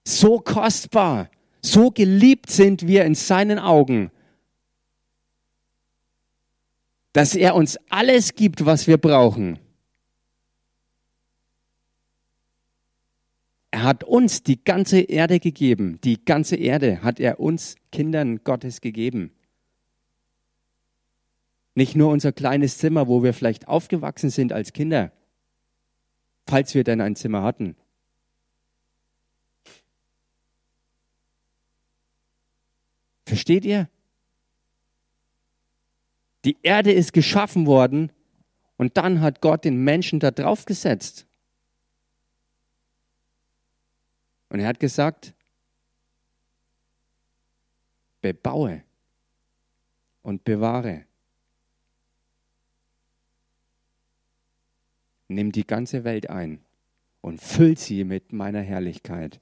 So 0.04 0.38
kostbar, 0.38 1.30
so 1.60 1.90
geliebt 1.90 2.50
sind 2.50 2.86
wir 2.86 3.04
in 3.04 3.14
seinen 3.14 3.58
Augen, 3.58 4.12
dass 7.12 7.34
er 7.34 7.54
uns 7.54 7.78
alles 7.88 8.34
gibt, 8.34 8.66
was 8.66 8.86
wir 8.86 8.98
brauchen. 8.98 9.58
Er 13.76 13.82
hat 13.82 14.04
uns 14.04 14.42
die 14.42 14.64
ganze 14.64 15.00
Erde 15.00 15.38
gegeben. 15.38 16.00
Die 16.02 16.24
ganze 16.24 16.56
Erde 16.56 17.02
hat 17.02 17.20
er 17.20 17.40
uns 17.40 17.76
Kindern 17.92 18.42
Gottes 18.42 18.80
gegeben. 18.80 19.32
Nicht 21.74 21.94
nur 21.94 22.10
unser 22.10 22.32
kleines 22.32 22.78
Zimmer, 22.78 23.06
wo 23.06 23.22
wir 23.22 23.34
vielleicht 23.34 23.68
aufgewachsen 23.68 24.30
sind 24.30 24.54
als 24.54 24.72
Kinder, 24.72 25.12
falls 26.46 26.74
wir 26.74 26.84
denn 26.84 27.02
ein 27.02 27.16
Zimmer 27.16 27.42
hatten. 27.42 27.76
Versteht 33.26 33.66
ihr? 33.66 33.90
Die 36.46 36.56
Erde 36.62 36.92
ist 36.92 37.12
geschaffen 37.12 37.66
worden 37.66 38.10
und 38.78 38.96
dann 38.96 39.20
hat 39.20 39.42
Gott 39.42 39.66
den 39.66 39.84
Menschen 39.84 40.18
da 40.18 40.30
drauf 40.30 40.64
gesetzt. 40.64 41.26
Und 44.48 44.60
er 44.60 44.68
hat 44.68 44.80
gesagt, 44.80 45.34
bebaue 48.20 48.82
und 50.22 50.44
bewahre. 50.44 51.04
Nimm 55.28 55.52
die 55.52 55.66
ganze 55.66 56.04
Welt 56.04 56.30
ein 56.30 56.64
und 57.20 57.40
füll 57.40 57.76
sie 57.76 58.04
mit 58.04 58.32
meiner 58.32 58.62
Herrlichkeit. 58.62 59.40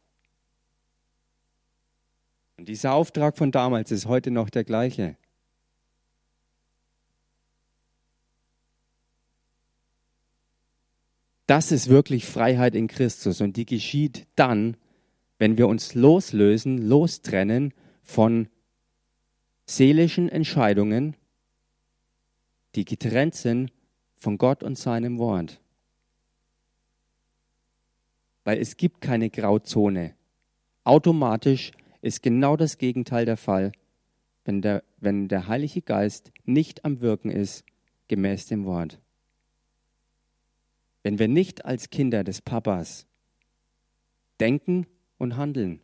Und 2.57 2.69
dieser 2.69 2.95
Auftrag 2.95 3.37
von 3.37 3.53
damals 3.53 3.91
ist 3.91 4.07
heute 4.07 4.31
noch 4.31 4.49
der 4.49 4.65
gleiche. 4.65 5.17
Das 11.47 11.73
ist 11.73 11.89
wirklich 11.89 12.25
Freiheit 12.25 12.75
in 12.75 12.87
Christus 12.87 13.41
und 13.41 13.57
die 13.57 13.67
geschieht 13.67 14.27
dann, 14.35 14.79
wenn 15.39 15.59
wir 15.59 15.69
uns 15.69 15.95
loslösen, 15.95 16.79
lostrennen 16.79 17.75
von 18.03 18.49
seelischen 19.67 20.29
Entscheidungen, 20.29 21.17
die 22.75 22.85
getrennt 22.85 23.35
sind 23.35 23.73
von 24.17 24.39
Gott 24.39 24.63
und 24.63 24.79
seinem 24.79 25.19
Wort. 25.19 25.61
Weil 28.45 28.59
es 28.59 28.77
gibt 28.77 29.01
keine 29.01 29.31
Grauzone. 29.31 30.15
Automatisch 30.85 31.73
ist 32.03 32.23
genau 32.23 32.57
das 32.57 32.77
Gegenteil 32.79 33.25
der 33.25 33.39
Fall, 33.39 33.73
wenn 34.45 34.61
der, 34.61 34.85
wenn 34.99 35.29
der 35.29 35.49
Heilige 35.49 35.81
Geist 35.81 36.31
nicht 36.45 36.85
am 36.85 37.01
Wirken 37.01 37.31
ist, 37.31 37.65
gemäß 38.09 38.47
dem 38.47 38.67
Wort. 38.67 39.01
Wenn 41.03 41.19
wir 41.19 41.29
nicht 41.29 41.65
als 41.65 41.89
Kinder 41.91 42.25
des 42.25 42.43
Papas 42.43 43.07
denken 44.41 44.87
und 45.19 45.37
handeln. 45.37 45.81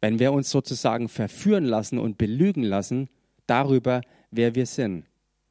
Wenn 0.00 0.18
wir 0.18 0.32
uns 0.32 0.50
sozusagen 0.50 1.08
verführen 1.08 1.64
lassen 1.64 1.98
und 1.98 2.18
belügen 2.18 2.62
lassen 2.62 3.08
darüber, 3.46 4.02
wer 4.30 4.54
wir 4.54 4.66
sind 4.66 5.06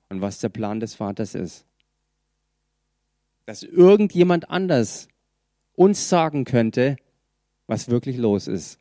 und 0.09 0.21
was 0.21 0.39
der 0.39 0.49
Plan 0.49 0.79
des 0.79 0.95
Vaters 0.95 1.35
ist. 1.35 1.65
Dass 3.45 3.63
irgendjemand 3.63 4.49
anders 4.49 5.07
uns 5.73 6.09
sagen 6.09 6.45
könnte, 6.45 6.97
was 7.67 7.89
wirklich 7.89 8.17
los 8.17 8.47
ist. 8.47 8.79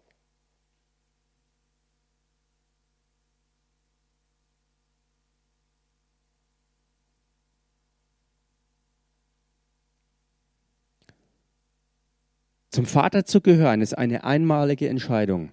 Zum 12.77 12.85
Vater 12.85 13.25
zu 13.25 13.41
gehören 13.41 13.81
ist 13.81 13.97
eine 13.97 14.25
einmalige 14.25 14.91
Entscheidung 14.91 15.51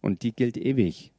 und 0.00 0.24
die 0.24 0.32
gilt 0.32 0.56
ewig. 0.56 1.12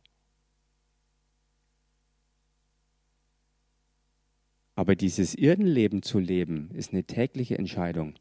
Aber 4.76 4.98
dieses 4.98 5.34
Irdenleben 5.34 6.04
zu 6.04 6.20
leben, 6.20 6.72
ist 6.74 6.92
eine 6.92 7.06
tägliche 7.06 7.58
Entscheidung. 7.58 8.16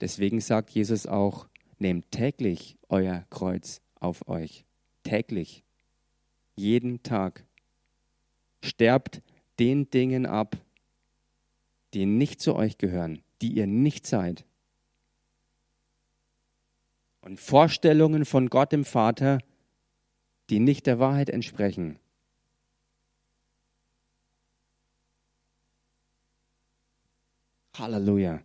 Deswegen 0.00 0.40
sagt 0.40 0.70
Jesus 0.70 1.06
auch, 1.06 1.48
nehmt 1.78 2.10
täglich 2.10 2.78
euer 2.88 3.26
Kreuz 3.28 3.82
auf 4.00 4.26
euch. 4.28 4.64
Täglich. 5.02 5.64
Jeden 6.56 7.02
Tag. 7.02 7.44
Sterbt 8.62 9.20
den 9.58 9.90
Dingen 9.90 10.24
ab, 10.24 10.56
die 11.92 12.06
nicht 12.06 12.40
zu 12.40 12.56
euch 12.56 12.78
gehören, 12.78 13.20
die 13.42 13.52
ihr 13.52 13.66
nicht 13.66 14.06
seid 14.06 14.46
und 17.22 17.40
Vorstellungen 17.40 18.24
von 18.24 18.48
Gott 18.48 18.72
dem 18.72 18.84
Vater, 18.84 19.38
die 20.50 20.60
nicht 20.60 20.86
der 20.86 20.98
Wahrheit 20.98 21.30
entsprechen. 21.30 21.98
Halleluja. 27.78 28.42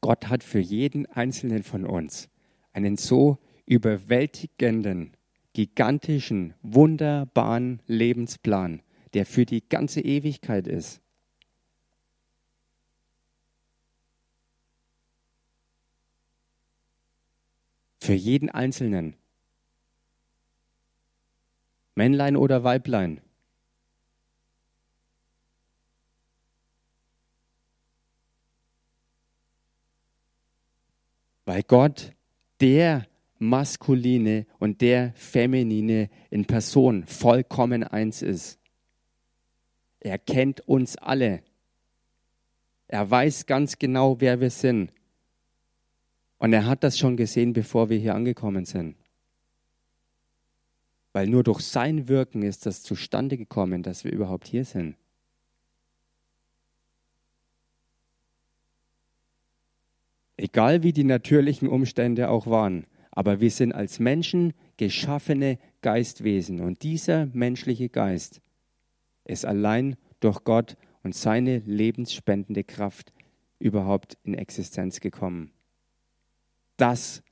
Gott 0.00 0.28
hat 0.28 0.42
für 0.42 0.60
jeden 0.60 1.04
einzelnen 1.06 1.62
von 1.62 1.84
uns 1.84 2.30
einen 2.72 2.96
so 2.96 3.38
überwältigenden, 3.66 5.14
gigantischen, 5.52 6.54
wunderbaren 6.62 7.82
Lebensplan, 7.86 8.82
der 9.12 9.26
für 9.26 9.44
die 9.44 9.68
ganze 9.68 10.00
Ewigkeit 10.00 10.66
ist. 10.66 11.02
Für 18.00 18.14
jeden 18.14 18.48
Einzelnen. 18.48 19.14
Männlein 21.94 22.36
oder 22.36 22.64
Weiblein. 22.64 23.20
Weil 31.44 31.62
Gott 31.62 32.12
der 32.60 33.06
Maskuline 33.38 34.46
und 34.58 34.80
der 34.80 35.12
Feminine 35.14 36.08
in 36.30 36.46
Person 36.46 37.06
vollkommen 37.06 37.82
eins 37.82 38.22
ist. 38.22 38.58
Er 39.98 40.18
kennt 40.18 40.60
uns 40.68 40.96
alle. 40.96 41.42
Er 42.88 43.10
weiß 43.10 43.46
ganz 43.46 43.78
genau, 43.78 44.20
wer 44.20 44.40
wir 44.40 44.50
sind. 44.50 44.92
Und 46.40 46.54
er 46.54 46.64
hat 46.64 46.82
das 46.82 46.98
schon 46.98 47.18
gesehen, 47.18 47.52
bevor 47.52 47.90
wir 47.90 47.98
hier 47.98 48.14
angekommen 48.14 48.64
sind. 48.64 48.96
Weil 51.12 51.26
nur 51.26 51.44
durch 51.44 51.60
sein 51.60 52.08
Wirken 52.08 52.42
ist 52.42 52.64
das 52.64 52.82
zustande 52.82 53.36
gekommen, 53.36 53.82
dass 53.82 54.04
wir 54.04 54.12
überhaupt 54.12 54.48
hier 54.48 54.64
sind. 54.64 54.96
Egal 60.38 60.82
wie 60.82 60.94
die 60.94 61.04
natürlichen 61.04 61.68
Umstände 61.68 62.30
auch 62.30 62.46
waren, 62.46 62.86
aber 63.10 63.40
wir 63.40 63.50
sind 63.50 63.74
als 63.74 63.98
Menschen 63.98 64.54
geschaffene 64.78 65.58
Geistwesen 65.82 66.62
und 66.62 66.82
dieser 66.82 67.26
menschliche 67.26 67.90
Geist 67.90 68.40
ist 69.26 69.44
allein 69.44 69.96
durch 70.20 70.42
Gott 70.44 70.78
und 71.02 71.14
seine 71.14 71.58
lebensspendende 71.58 72.64
Kraft 72.64 73.12
überhaupt 73.58 74.16
in 74.24 74.32
Existenz 74.32 75.00
gekommen. 75.00 75.52
Das, 76.80 77.22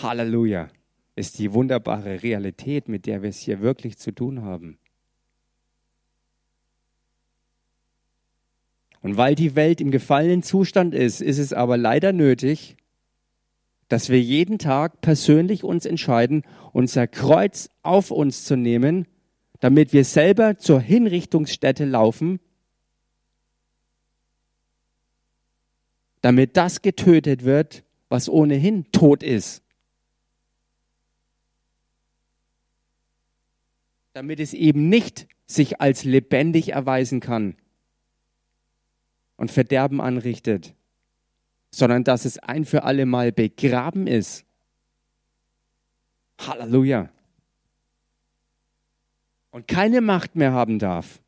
Halleluja, 0.00 0.68
ist 1.16 1.40
die 1.40 1.52
wunderbare 1.52 2.22
Realität, 2.22 2.88
mit 2.88 3.04
der 3.06 3.22
wir 3.22 3.30
es 3.30 3.40
hier 3.40 3.60
wirklich 3.60 3.98
zu 3.98 4.12
tun 4.12 4.42
haben. 4.42 4.78
Und 9.02 9.16
weil 9.16 9.34
die 9.34 9.56
Welt 9.56 9.80
im 9.80 9.90
gefallenen 9.90 10.44
Zustand 10.44 10.94
ist, 10.94 11.20
ist 11.20 11.38
es 11.38 11.52
aber 11.52 11.76
leider 11.76 12.12
nötig, 12.12 12.76
dass 13.88 14.08
wir 14.08 14.20
jeden 14.20 14.58
Tag 14.58 15.00
persönlich 15.00 15.64
uns 15.64 15.84
entscheiden, 15.84 16.44
unser 16.72 17.08
Kreuz 17.08 17.70
auf 17.82 18.12
uns 18.12 18.44
zu 18.44 18.54
nehmen, 18.54 19.08
damit 19.58 19.92
wir 19.92 20.04
selber 20.04 20.58
zur 20.58 20.80
Hinrichtungsstätte 20.80 21.86
laufen, 21.86 22.38
damit 26.20 26.56
das 26.56 26.82
getötet 26.82 27.44
wird, 27.44 27.82
was 28.10 28.28
ohnehin 28.28 28.90
tot 28.92 29.22
ist. 29.22 29.62
Damit 34.12 34.40
es 34.40 34.52
eben 34.52 34.90
nicht 34.90 35.28
sich 35.46 35.80
als 35.80 36.04
lebendig 36.04 36.72
erweisen 36.72 37.20
kann 37.20 37.56
und 39.36 39.50
Verderben 39.50 40.00
anrichtet, 40.00 40.74
sondern 41.70 42.04
dass 42.04 42.24
es 42.24 42.38
ein 42.38 42.64
für 42.64 42.82
alle 42.82 43.06
Mal 43.06 43.32
begraben 43.32 44.06
ist. 44.06 44.44
Halleluja. 46.40 47.08
Und 49.52 49.68
keine 49.68 50.00
Macht 50.00 50.36
mehr 50.36 50.52
haben 50.52 50.78
darf. 50.78 51.20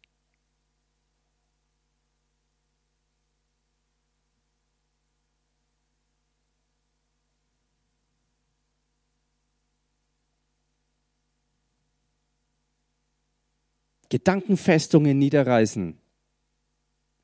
Gedankenfestungen 14.12 15.18
niederreißen. 15.18 15.98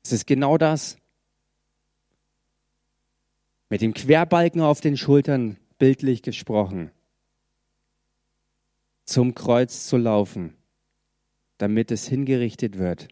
Es 0.03 0.11
ist 0.11 0.25
genau 0.25 0.57
das. 0.57 0.97
mit 3.69 3.81
dem 3.81 3.93
Querbalken 3.93 4.61
auf 4.61 4.81
den 4.81 4.97
Schultern, 4.97 5.57
bildlich 5.77 6.23
gesprochen, 6.23 6.91
zum 9.05 9.35
Kreuz 9.35 9.87
zu 9.87 9.97
laufen, 9.97 10.55
damit 11.59 11.91
es 11.91 12.07
hingerichtet 12.07 12.77
wird. 12.77 13.07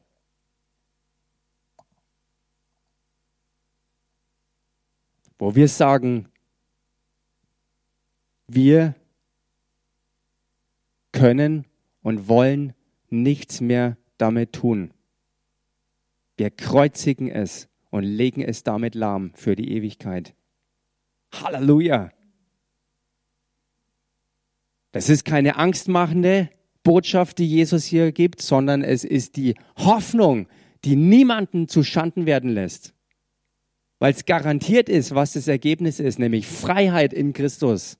Wo 5.39 5.53
wir 5.53 5.67
sagen, 5.67 6.27
wir 8.47 8.95
können 11.11 11.65
und 12.01 12.27
wollen 12.27 12.73
nichts 13.09 13.61
mehr 13.61 13.97
damit 14.17 14.53
tun. 14.53 14.91
Wir 16.37 16.51
kreuzigen 16.51 17.29
es 17.29 17.67
und 17.89 18.03
legen 18.03 18.41
es 18.41 18.63
damit 18.63 18.95
lahm 18.95 19.31
für 19.33 19.55
die 19.55 19.71
Ewigkeit. 19.71 20.35
Halleluja! 21.33 22.11
Das 24.91 25.09
ist 25.09 25.25
keine 25.25 25.57
angstmachende 25.57 26.49
Botschaft, 26.83 27.37
die 27.39 27.47
Jesus 27.47 27.85
hier 27.85 28.11
gibt, 28.11 28.41
sondern 28.41 28.81
es 28.81 29.03
ist 29.03 29.35
die 29.35 29.55
Hoffnung, 29.77 30.47
die 30.85 30.95
niemanden 30.95 31.67
zu 31.67 31.83
Schanden 31.83 32.25
werden 32.25 32.49
lässt. 32.49 32.93
Weil 33.99 34.13
es 34.13 34.25
garantiert 34.25 34.89
ist, 34.89 35.13
was 35.13 35.33
das 35.33 35.47
Ergebnis 35.47 35.99
ist, 35.99 36.19
nämlich 36.19 36.47
Freiheit 36.47 37.13
in 37.13 37.33
Christus, 37.33 37.97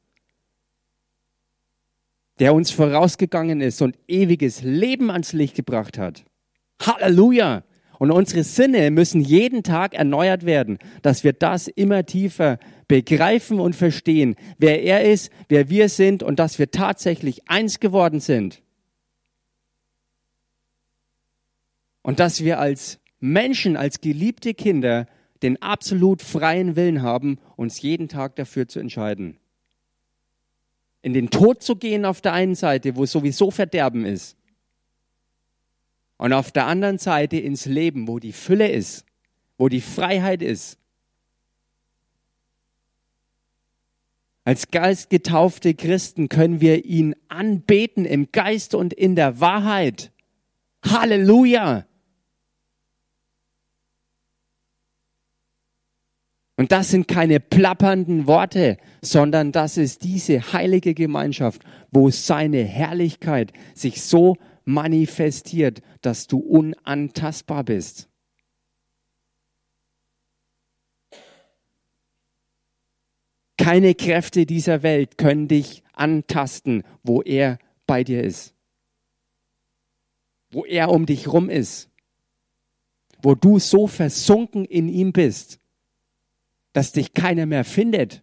der 2.39 2.53
uns 2.53 2.71
vorausgegangen 2.71 3.61
ist 3.61 3.81
und 3.81 3.97
ewiges 4.07 4.61
Leben 4.61 5.09
ans 5.11 5.33
Licht 5.33 5.55
gebracht 5.55 5.97
hat. 5.97 6.23
Halleluja! 6.81 7.63
Und 7.99 8.11
unsere 8.11 8.43
Sinne 8.43 8.91
müssen 8.91 9.21
jeden 9.21 9.63
Tag 9.63 9.95
erneuert 9.95 10.45
werden, 10.45 10.77
dass 11.01 11.23
wir 11.23 11.33
das 11.33 11.67
immer 11.67 12.05
tiefer 12.05 12.59
begreifen 12.87 13.59
und 13.59 13.75
verstehen, 13.75 14.35
wer 14.59 14.83
er 14.83 15.03
ist, 15.03 15.31
wer 15.49 15.69
wir 15.69 15.89
sind 15.89 16.21
und 16.21 16.37
dass 16.37 16.59
wir 16.59 16.69
tatsächlich 16.69 17.49
eins 17.49 17.79
geworden 17.79 18.19
sind. 18.19 18.61
Und 22.03 22.19
dass 22.19 22.43
wir 22.43 22.59
als 22.59 22.99
Menschen, 23.19 23.75
als 23.75 23.99
geliebte 23.99 24.53
Kinder 24.53 25.07
den 25.41 25.61
absolut 25.61 26.21
freien 26.21 26.75
Willen 26.75 27.01
haben, 27.01 27.39
uns 27.55 27.81
jeden 27.81 28.07
Tag 28.07 28.35
dafür 28.35 28.67
zu 28.67 28.79
entscheiden. 28.79 29.37
In 31.07 31.13
den 31.13 31.29
Tod 31.29 31.63
zu 31.63 31.77
gehen 31.77 32.03
auf 32.03 32.19
der 32.19 32.33
einen 32.33 32.53
Seite, 32.53 32.97
wo 32.97 33.05
sowieso 33.05 33.49
Verderben 33.49 34.03
ist, 34.03 34.35
und 36.17 36.33
auf 36.33 36.51
der 36.51 36.67
anderen 36.67 36.97
Seite 36.97 37.37
ins 37.37 37.65
Leben, 37.65 38.09
wo 38.09 38.19
die 38.19 38.33
Fülle 38.33 38.67
ist, 38.67 39.05
wo 39.57 39.69
die 39.69 39.79
Freiheit 39.79 40.41
ist. 40.41 40.77
Als 44.43 44.69
geistgetaufte 44.69 45.75
Christen 45.75 46.27
können 46.27 46.59
wir 46.59 46.83
ihn 46.83 47.15
anbeten 47.29 48.03
im 48.03 48.29
Geist 48.33 48.75
und 48.75 48.91
in 48.91 49.15
der 49.15 49.39
Wahrheit. 49.39 50.11
Halleluja! 50.83 51.85
Und 56.57 56.71
das 56.71 56.89
sind 56.89 57.07
keine 57.07 57.39
plappernden 57.39 58.25
Worte, 58.25 58.77
sondern 59.01 59.51
das 59.51 59.77
ist 59.77 60.03
diese 60.03 60.53
heilige 60.53 60.95
Gemeinschaft, 60.95 61.61
wo 61.91 62.09
seine 62.09 62.63
Herrlichkeit 62.63 63.53
sich 63.75 64.01
so 64.01 64.37
manifestiert, 64.65 65.83
dass 66.01 66.25
du 66.25 66.39
unantastbar 66.39 67.63
bist. 67.63 68.09
Keine 73.57 73.93
Kräfte 73.93 74.47
dieser 74.47 74.81
Welt 74.81 75.17
können 75.19 75.47
dich 75.47 75.83
antasten, 75.93 76.83
wo 77.03 77.21
er 77.21 77.59
bei 77.85 78.03
dir 78.03 78.23
ist, 78.23 78.55
wo 80.51 80.65
er 80.65 80.89
um 80.89 81.05
dich 81.05 81.27
rum 81.27 81.49
ist, 81.49 81.89
wo 83.21 83.35
du 83.35 83.59
so 83.59 83.87
versunken 83.87 84.65
in 84.65 84.89
ihm 84.89 85.11
bist, 85.11 85.59
dass 86.77 86.91
dich 86.91 87.15
keiner 87.15 87.47
mehr 87.47 87.65
findet. 87.65 88.21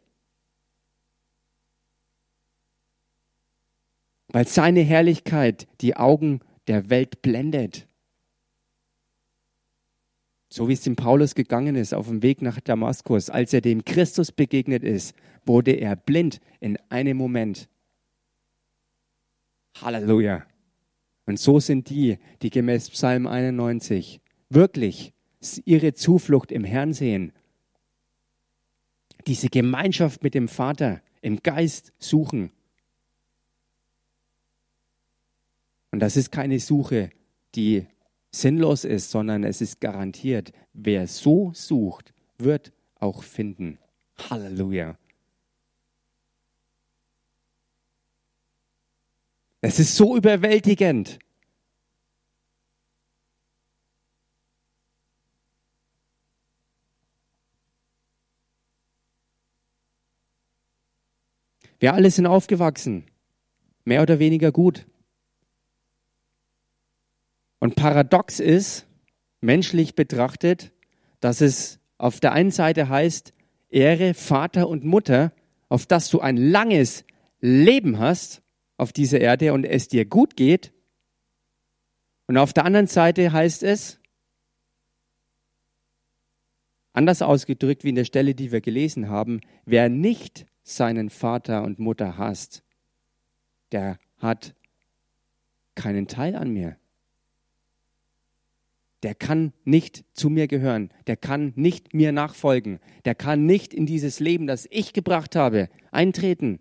weil 4.34 4.48
seine 4.48 4.80
Herrlichkeit 4.80 5.68
die 5.80 5.96
Augen 5.96 6.40
der 6.66 6.90
Welt 6.90 7.22
blendet. 7.22 7.86
So 10.48 10.68
wie 10.68 10.72
es 10.72 10.82
dem 10.82 10.96
Paulus 10.96 11.36
gegangen 11.36 11.76
ist 11.76 11.94
auf 11.94 12.08
dem 12.08 12.20
Weg 12.22 12.42
nach 12.42 12.60
Damaskus, 12.60 13.30
als 13.30 13.52
er 13.52 13.60
dem 13.60 13.84
Christus 13.84 14.32
begegnet 14.32 14.82
ist, 14.82 15.14
wurde 15.46 15.70
er 15.70 15.94
blind 15.94 16.40
in 16.58 16.76
einem 16.88 17.16
Moment. 17.16 17.68
Halleluja. 19.80 20.44
Und 21.26 21.38
so 21.38 21.60
sind 21.60 21.90
die, 21.90 22.18
die 22.42 22.50
gemäß 22.50 22.90
Psalm 22.90 23.28
91 23.28 24.20
wirklich 24.50 25.12
ihre 25.64 25.94
Zuflucht 25.94 26.50
im 26.50 26.64
Herrn 26.64 26.92
sehen. 26.92 27.32
Diese 29.26 29.48
Gemeinschaft 29.48 30.22
mit 30.22 30.34
dem 30.34 30.48
Vater 30.48 31.00
im 31.22 31.42
Geist 31.42 31.92
suchen 31.98 32.50
Und 35.94 36.00
das 36.00 36.16
ist 36.16 36.32
keine 36.32 36.58
Suche, 36.58 37.10
die 37.54 37.86
sinnlos 38.32 38.84
ist, 38.84 39.12
sondern 39.12 39.44
es 39.44 39.60
ist 39.60 39.80
garantiert, 39.80 40.50
wer 40.72 41.06
so 41.06 41.52
sucht, 41.54 42.12
wird 42.36 42.72
auch 42.98 43.22
finden. 43.22 43.78
Halleluja. 44.28 44.98
Es 49.60 49.78
ist 49.78 49.94
so 49.94 50.16
überwältigend. 50.16 51.20
Wir 61.84 61.92
alle 61.92 62.10
sind 62.10 62.24
aufgewachsen, 62.24 63.04
mehr 63.84 64.00
oder 64.00 64.18
weniger 64.18 64.52
gut. 64.52 64.86
Und 67.58 67.76
paradox 67.76 68.40
ist, 68.40 68.86
menschlich 69.42 69.94
betrachtet, 69.94 70.72
dass 71.20 71.42
es 71.42 71.78
auf 71.98 72.20
der 72.20 72.32
einen 72.32 72.52
Seite 72.52 72.88
heißt, 72.88 73.34
Ehre 73.68 74.14
Vater 74.14 74.66
und 74.66 74.84
Mutter, 74.84 75.34
auf 75.68 75.84
dass 75.84 76.08
du 76.08 76.20
ein 76.20 76.38
langes 76.38 77.04
Leben 77.42 77.98
hast 77.98 78.40
auf 78.78 78.94
dieser 78.94 79.20
Erde 79.20 79.52
und 79.52 79.64
es 79.64 79.86
dir 79.86 80.06
gut 80.06 80.36
geht. 80.36 80.72
Und 82.28 82.38
auf 82.38 82.54
der 82.54 82.64
anderen 82.64 82.86
Seite 82.86 83.30
heißt 83.30 83.62
es, 83.62 84.00
anders 86.94 87.20
ausgedrückt 87.20 87.84
wie 87.84 87.90
in 87.90 87.96
der 87.96 88.06
Stelle, 88.06 88.34
die 88.34 88.52
wir 88.52 88.62
gelesen 88.62 89.10
haben, 89.10 89.42
wer 89.66 89.90
nicht 89.90 90.46
seinen 90.64 91.10
Vater 91.10 91.62
und 91.62 91.78
Mutter 91.78 92.18
hasst, 92.18 92.64
der 93.70 93.98
hat 94.18 94.56
keinen 95.76 96.08
Teil 96.08 96.34
an 96.34 96.50
mir 96.50 96.76
der 99.04 99.14
kann 99.14 99.52
nicht 99.64 100.02
zu 100.14 100.30
mir 100.30 100.48
gehören, 100.48 100.90
der 101.06 101.18
kann 101.18 101.52
nicht 101.56 101.92
mir 101.92 102.10
nachfolgen, 102.10 102.80
der 103.04 103.14
kann 103.14 103.44
nicht 103.44 103.74
in 103.74 103.84
dieses 103.84 104.18
Leben, 104.18 104.46
das 104.46 104.66
ich 104.70 104.94
gebracht 104.94 105.36
habe, 105.36 105.68
eintreten. 105.90 106.58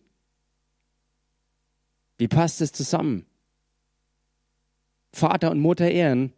Wie 2.18 2.28
passt 2.28 2.60
es 2.60 2.74
zusammen? 2.74 3.26
Vater 5.14 5.52
und 5.52 5.62
Mutter 5.62 5.90
ehren 5.90 6.34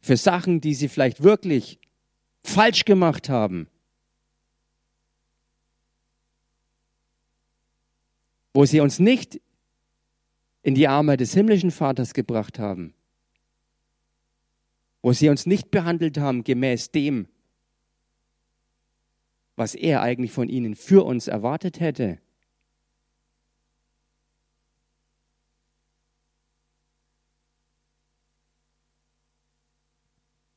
für 0.00 0.16
Sachen, 0.16 0.62
die 0.62 0.72
sie 0.72 0.88
vielleicht 0.88 1.22
wirklich 1.22 1.78
falsch 2.42 2.86
gemacht 2.86 3.28
haben. 3.28 3.68
Wo 8.52 8.64
sie 8.64 8.80
uns 8.80 8.98
nicht 8.98 9.40
in 10.62 10.74
die 10.74 10.88
Arme 10.88 11.16
des 11.16 11.34
himmlischen 11.34 11.70
Vaters 11.70 12.14
gebracht 12.14 12.58
haben 12.58 12.94
wo 15.02 15.12
sie 15.12 15.28
uns 15.28 15.46
nicht 15.46 15.70
behandelt 15.70 16.18
haben 16.18 16.44
gemäß 16.44 16.90
dem, 16.90 17.28
was 19.56 19.74
er 19.74 20.02
eigentlich 20.02 20.32
von 20.32 20.48
ihnen 20.48 20.74
für 20.74 21.04
uns 21.04 21.28
erwartet 21.28 21.80
hätte. 21.80 22.18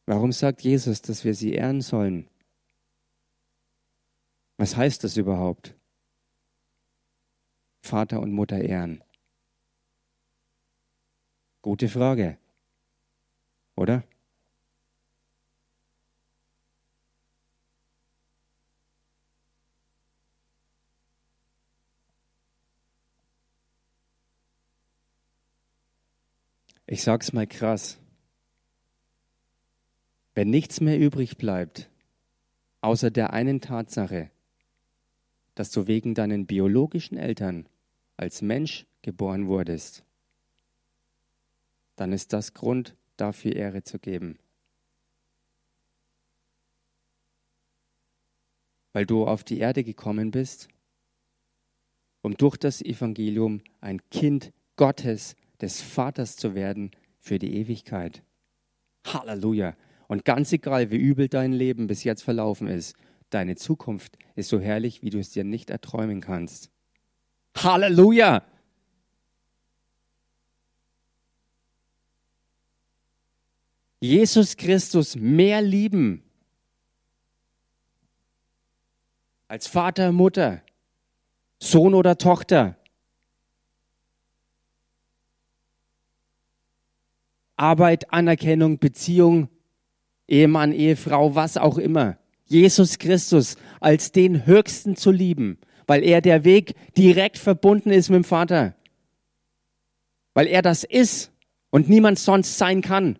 Warum 0.05 0.33
sagt 0.33 0.61
Jesus, 0.61 1.01
dass 1.01 1.23
wir 1.23 1.33
sie 1.33 1.53
ehren 1.53 1.81
sollen? 1.81 2.27
Was 4.57 4.75
heißt 4.75 5.03
das 5.03 5.15
überhaupt? 5.15 5.75
Vater 7.83 8.21
und 8.21 8.31
Mutter 8.31 8.59
ehren? 8.59 9.03
Gute 11.61 11.89
Frage, 11.89 12.37
oder? 13.75 14.03
Ich 26.85 27.03
sag's 27.03 27.33
mal 27.33 27.47
krass. 27.47 27.99
Wenn 30.35 30.49
nichts 30.49 30.79
mehr 30.79 30.97
übrig 30.97 31.37
bleibt, 31.37 31.89
außer 32.79 33.11
der 33.11 33.33
einen 33.33 33.59
Tatsache, 33.59 34.31
dass 35.55 35.69
du 35.71 35.87
wegen 35.87 36.15
deinen 36.15 36.45
biologischen 36.45 37.17
Eltern 37.17 37.67
als 38.23 38.41
Mensch 38.41 38.85
geboren 39.01 39.47
wurdest, 39.47 40.05
dann 41.97 42.13
ist 42.13 42.31
das 42.31 42.53
Grund, 42.53 42.95
dafür 43.17 43.53
Ehre 43.53 43.83
zu 43.83 43.99
geben. 43.99 44.39
Weil 48.93 49.05
du 49.05 49.27
auf 49.27 49.43
die 49.43 49.59
Erde 49.59 49.83
gekommen 49.83 50.31
bist, 50.31 50.69
um 52.21 52.37
durch 52.37 52.55
das 52.55 52.81
Evangelium 52.81 53.61
ein 53.81 53.99
Kind 54.09 54.53
Gottes, 54.77 55.35
des 55.59 55.81
Vaters 55.81 56.37
zu 56.37 56.55
werden 56.55 56.91
für 57.19 57.39
die 57.39 57.55
Ewigkeit. 57.55 58.23
Halleluja. 59.05 59.75
Und 60.07 60.23
ganz 60.23 60.51
egal, 60.51 60.91
wie 60.91 60.97
übel 60.97 61.27
dein 61.27 61.51
Leben 61.51 61.87
bis 61.87 62.03
jetzt 62.03 62.23
verlaufen 62.23 62.67
ist, 62.67 62.95
deine 63.29 63.55
Zukunft 63.55 64.17
ist 64.35 64.49
so 64.49 64.59
herrlich, 64.59 65.03
wie 65.03 65.09
du 65.09 65.19
es 65.19 65.31
dir 65.31 65.43
nicht 65.43 65.69
erträumen 65.69 66.21
kannst. 66.21 66.72
Halleluja! 67.55 68.43
Jesus 73.99 74.57
Christus 74.57 75.15
mehr 75.15 75.61
lieben 75.61 76.23
als 79.47 79.67
Vater, 79.67 80.11
Mutter, 80.11 80.61
Sohn 81.59 81.93
oder 81.93 82.17
Tochter, 82.17 82.75
Arbeit, 87.55 88.11
Anerkennung, 88.11 88.79
Beziehung, 88.79 89.47
Ehemann, 90.27 90.73
Ehefrau, 90.73 91.35
was 91.35 91.55
auch 91.55 91.77
immer. 91.77 92.17
Jesus 92.45 92.97
Christus 92.97 93.55
als 93.79 94.11
den 94.11 94.45
Höchsten 94.45 94.97
zu 94.97 95.11
lieben, 95.11 95.59
weil 95.93 96.03
er 96.03 96.21
der 96.21 96.43
Weg 96.43 96.73
direkt 96.97 97.37
verbunden 97.37 97.91
ist 97.91 98.09
mit 98.09 98.15
dem 98.15 98.23
Vater. 98.23 98.73
Weil 100.33 100.47
er 100.47 100.63
das 100.63 100.83
ist 100.83 101.31
und 101.69 101.87
niemand 101.87 102.17
sonst 102.17 102.57
sein 102.57 102.81
kann. 102.81 103.19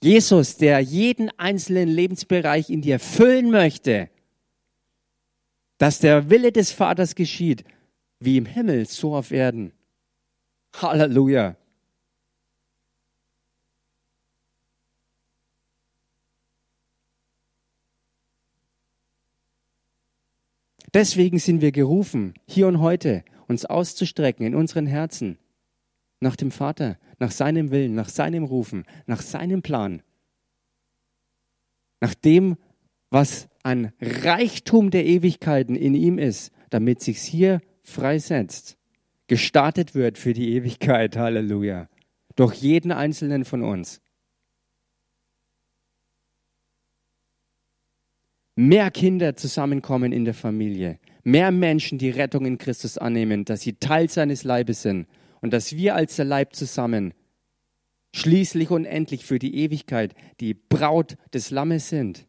Jesus, 0.00 0.56
der 0.56 0.78
jeden 0.78 1.36
einzelnen 1.36 1.88
Lebensbereich 1.88 2.70
in 2.70 2.80
dir 2.80 3.00
füllen 3.00 3.50
möchte, 3.50 4.08
dass 5.78 5.98
der 5.98 6.30
Wille 6.30 6.52
des 6.52 6.70
Vaters 6.70 7.16
geschieht, 7.16 7.64
wie 8.20 8.36
im 8.36 8.46
Himmel, 8.46 8.86
so 8.86 9.16
auf 9.16 9.32
Erden. 9.32 9.72
Halleluja. 10.76 11.56
Deswegen 20.94 21.38
sind 21.38 21.60
wir 21.60 21.72
gerufen, 21.72 22.34
hier 22.46 22.66
und 22.66 22.80
heute 22.80 23.24
uns 23.46 23.64
auszustrecken 23.64 24.44
in 24.44 24.54
unseren 24.54 24.86
Herzen 24.86 25.38
nach 26.20 26.36
dem 26.36 26.50
Vater, 26.50 26.98
nach 27.18 27.30
seinem 27.30 27.70
Willen, 27.70 27.94
nach 27.94 28.08
seinem 28.08 28.44
Rufen, 28.44 28.84
nach 29.06 29.22
seinem 29.22 29.62
Plan, 29.62 30.02
nach 32.00 32.14
dem, 32.14 32.56
was 33.10 33.48
ein 33.62 33.92
Reichtum 34.00 34.90
der 34.90 35.04
Ewigkeiten 35.06 35.76
in 35.76 35.94
ihm 35.94 36.18
ist, 36.18 36.52
damit 36.70 37.00
sich's 37.00 37.24
hier 37.24 37.60
freisetzt, 37.82 38.78
gestartet 39.26 39.94
wird 39.94 40.18
für 40.18 40.32
die 40.32 40.54
Ewigkeit. 40.54 41.16
Halleluja. 41.16 41.88
Durch 42.36 42.54
jeden 42.54 42.92
einzelnen 42.92 43.44
von 43.44 43.62
uns. 43.62 44.00
Mehr 48.60 48.90
Kinder 48.90 49.36
zusammenkommen 49.36 50.12
in 50.12 50.26
der 50.26 50.34
Familie, 50.34 50.98
mehr 51.22 51.50
Menschen 51.50 51.98
die 51.98 52.10
Rettung 52.10 52.44
in 52.44 52.58
Christus 52.58 52.98
annehmen, 52.98 53.46
dass 53.46 53.62
sie 53.62 53.74
Teil 53.74 54.10
seines 54.10 54.44
Leibes 54.44 54.82
sind 54.82 55.06
und 55.40 55.52
dass 55.52 55.74
wir 55.76 55.94
als 55.94 56.16
der 56.16 56.26
Leib 56.26 56.54
zusammen 56.54 57.14
schließlich 58.14 58.70
und 58.70 58.84
endlich 58.84 59.24
für 59.24 59.38
die 59.38 59.54
Ewigkeit 59.56 60.14
die 60.40 60.52
Braut 60.52 61.16
des 61.32 61.50
Lammes 61.50 61.88
sind. 61.88 62.26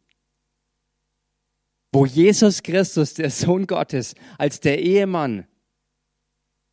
Wo 1.92 2.06
Jesus 2.06 2.62
Christus, 2.62 3.12
der 3.12 3.30
Sohn 3.30 3.66
Gottes, 3.66 4.14
als 4.38 4.60
der 4.60 4.80
Ehemann, 4.80 5.46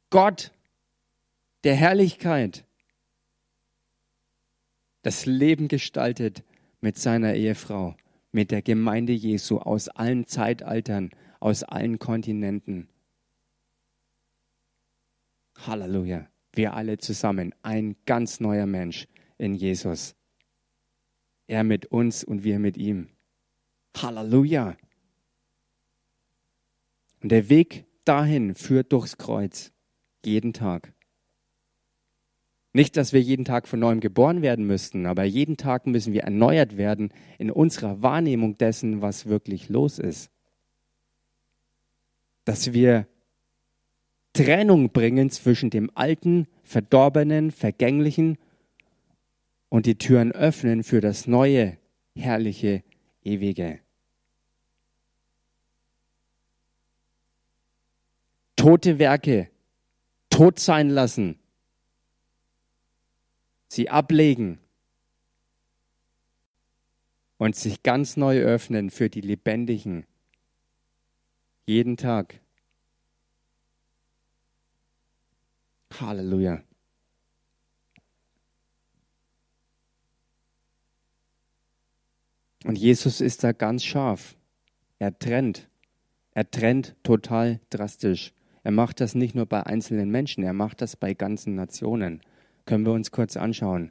Gott 0.10 0.53
der 1.66 1.76
Herrlichkeit, 1.76 2.64
das 5.01 5.26
Leben 5.26 5.68
gestaltet 5.68 6.43
mit 6.80 6.97
seiner 6.97 7.34
Ehefrau 7.34 7.95
mit 8.32 8.52
der 8.52 8.62
Gemeinde 8.62 9.14
Jesu 9.14 9.58
aus 9.58 9.90
allen 9.90 10.28
Zeitaltern, 10.28 11.10
aus 11.40 11.64
allen 11.64 12.00
Kontinenten. 12.00 12.88
Halleluja. 15.58 16.28
Wir 16.54 16.74
alle 16.74 16.98
zusammen, 16.98 17.54
ein 17.62 17.96
ganz 18.06 18.40
neuer 18.40 18.66
Mensch 18.66 19.08
in 19.38 19.54
Jesus. 19.54 20.16
Er 21.48 21.64
mit 21.64 21.88
uns 21.88 22.24
und 22.24 22.44
wir 22.44 22.60
mit 22.60 22.78
ihm. 22.78 23.10
Halleluja. 23.96 24.78
Und 27.22 27.32
der 27.32 27.50
Weg 27.50 27.86
dahin 28.06 28.56
führt 28.56 28.92
durchs 28.92 29.18
Kreuz, 29.18 29.72
jeden 30.26 30.54
Tag. 30.54 30.94
Nicht, 32.72 32.97
dass 32.97 33.13
wir 33.13 33.22
jeden 33.22 33.45
Tag 33.45 33.67
von 33.67 33.80
neuem 33.80 33.99
geboren 33.99 34.41
werden 34.41 34.65
müssten, 34.65 35.07
aber 35.07 35.24
jeden 35.24 35.57
Tag 35.57 35.88
müssen 35.88 36.13
wir 36.13 36.24
erneuert 36.24 36.78
werden 36.78 37.11
in 37.39 37.49
unserer 37.49 38.03
Wahrnehmung 38.03 38.57
dessen, 38.57 39.01
was 39.01 39.26
wirklich 39.26 39.70
los 39.70 39.97
ist. 39.97 40.30
Dass 42.45 42.74
wir 42.74 43.07
Trennung 44.34 44.91
bringen 44.91 45.32
zwischen 45.32 45.72
dem 45.72 45.89
alten, 45.95 46.47
verdorbenen, 46.63 47.49
vergänglichen 47.49 48.38
und 49.70 49.88
die 49.88 49.97
Türen 49.97 50.32
öffnen 50.32 50.84
für 50.84 51.01
das 51.01 51.26
neue, 51.26 51.78
herrliche, 52.15 52.84
ewige. 53.24 53.80
Tote 58.55 58.99
Werke 58.99 59.49
tot 60.30 60.59
sein 60.59 60.89
lassen 60.89 61.39
sie 63.70 63.89
ablegen 63.89 64.59
und 67.38 67.55
sich 67.55 67.84
ganz 67.84 68.17
neu 68.17 68.39
öffnen 68.39 68.89
für 68.89 69.09
die 69.09 69.22
Lebendigen. 69.22 70.05
Jeden 71.65 71.95
Tag. 71.95 72.41
Halleluja. 75.99 76.63
Und 82.65 82.78
Jesus 82.78 83.22
ist 83.22 83.43
da 83.43 83.51
ganz 83.51 83.84
scharf. 83.84 84.36
Er 84.97 85.17
trennt. 85.17 85.70
Er 86.34 86.49
trennt 86.49 86.95
total 87.03 87.59
drastisch. 87.70 88.34
Er 88.63 88.72
macht 88.72 88.99
das 88.99 89.15
nicht 89.15 89.36
nur 89.36 89.45
bei 89.45 89.65
einzelnen 89.65 90.09
Menschen, 90.09 90.43
er 90.43 90.53
macht 90.53 90.82
das 90.82 90.95
bei 90.95 91.13
ganzen 91.13 91.55
Nationen 91.55 92.22
können 92.70 92.86
wir 92.86 92.93
uns 92.93 93.09
kurz 93.09 93.36
anschauen. 93.36 93.89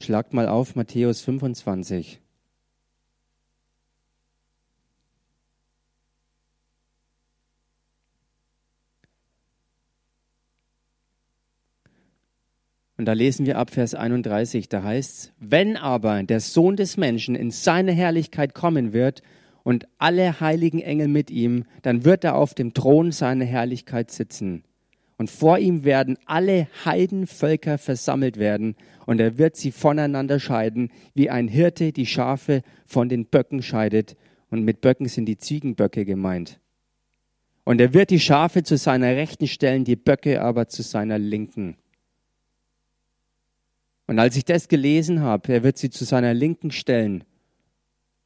Schlagt 0.00 0.32
mal 0.32 0.46
auf 0.46 0.76
Matthäus 0.76 1.20
25. 1.20 2.20
Und 12.96 13.04
da 13.06 13.14
lesen 13.14 13.44
wir 13.44 13.58
ab 13.58 13.70
Vers 13.70 13.96
31, 13.96 14.68
da 14.68 14.84
heißt 14.84 15.10
es, 15.10 15.32
wenn 15.40 15.76
aber 15.76 16.22
der 16.22 16.38
Sohn 16.38 16.76
des 16.76 16.96
Menschen 16.96 17.34
in 17.34 17.50
seine 17.50 17.90
Herrlichkeit 17.90 18.54
kommen 18.54 18.92
wird 18.92 19.22
und 19.64 19.88
alle 19.98 20.38
heiligen 20.38 20.80
Engel 20.80 21.08
mit 21.08 21.32
ihm, 21.32 21.64
dann 21.82 22.04
wird 22.04 22.22
er 22.22 22.36
auf 22.36 22.54
dem 22.54 22.74
Thron 22.74 23.10
seiner 23.10 23.44
Herrlichkeit 23.44 24.12
sitzen. 24.12 24.62
Und 25.18 25.30
vor 25.30 25.58
ihm 25.58 25.84
werden 25.84 26.16
alle 26.26 26.68
Heidenvölker 26.84 27.76
versammelt 27.76 28.38
werden, 28.38 28.76
und 29.04 29.20
er 29.20 29.38
wird 29.38 29.56
sie 29.56 29.72
voneinander 29.72 30.38
scheiden, 30.38 30.90
wie 31.14 31.30
ein 31.30 31.48
Hirte 31.48 31.92
die 31.92 32.06
Schafe 32.06 32.62
von 32.84 33.08
den 33.08 33.24
Böcken 33.24 33.62
scheidet. 33.62 34.16
Und 34.50 34.64
mit 34.64 34.82
Böcken 34.82 35.08
sind 35.08 35.24
die 35.24 35.38
Ziegenböcke 35.38 36.04
gemeint. 36.04 36.60
Und 37.64 37.80
er 37.80 37.94
wird 37.94 38.10
die 38.10 38.20
Schafe 38.20 38.62
zu 38.62 38.76
seiner 38.76 39.16
Rechten 39.16 39.46
stellen, 39.46 39.84
die 39.84 39.96
Böcke 39.96 40.42
aber 40.42 40.68
zu 40.68 40.82
seiner 40.82 41.18
Linken. 41.18 41.78
Und 44.06 44.18
als 44.18 44.36
ich 44.36 44.44
das 44.44 44.68
gelesen 44.68 45.20
habe, 45.20 45.52
er 45.52 45.62
wird 45.62 45.78
sie 45.78 45.90
zu 45.90 46.04
seiner 46.04 46.34
Linken 46.34 46.70
stellen, 46.70 47.24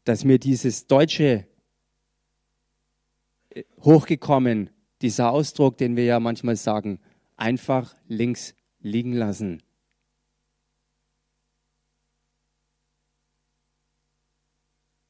dass 0.05 0.25
mir 0.25 0.39
dieses 0.39 0.89
deutsche 0.89 1.47
äh, 3.51 3.63
hochgekommen 3.81 4.71
dieser 5.03 5.31
Ausdruck, 5.31 5.77
den 5.77 5.97
wir 5.97 6.05
ja 6.05 6.21
manchmal 6.21 6.57
sagen, 6.57 6.99
einfach 7.37 7.95
links 8.09 8.55
liegen 8.81 9.13
lassen. 9.13 9.63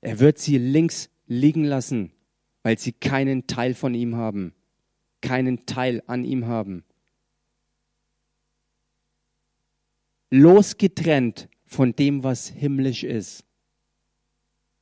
Er 0.01 0.19
wird 0.19 0.39
sie 0.39 0.59
links 0.59 1.11
liegen 1.27 1.65
lassen, 1.65 2.13
weil 2.63 2.79
sie 2.79 2.93
keinen 2.93 3.47
Teil 3.47 3.75
von 3.75 3.95
ihm 3.95 4.17
haben, 4.17 4.53
keinen 5.21 5.65
Teil 5.65 6.03
an 6.07 6.25
ihm 6.25 6.47
haben. 6.47 6.85
Losgetrennt 10.31 11.49
von 11.67 11.95
dem, 11.95 12.25
was 12.25 12.49
himmlisch 12.49 13.05
ist. 13.05 13.45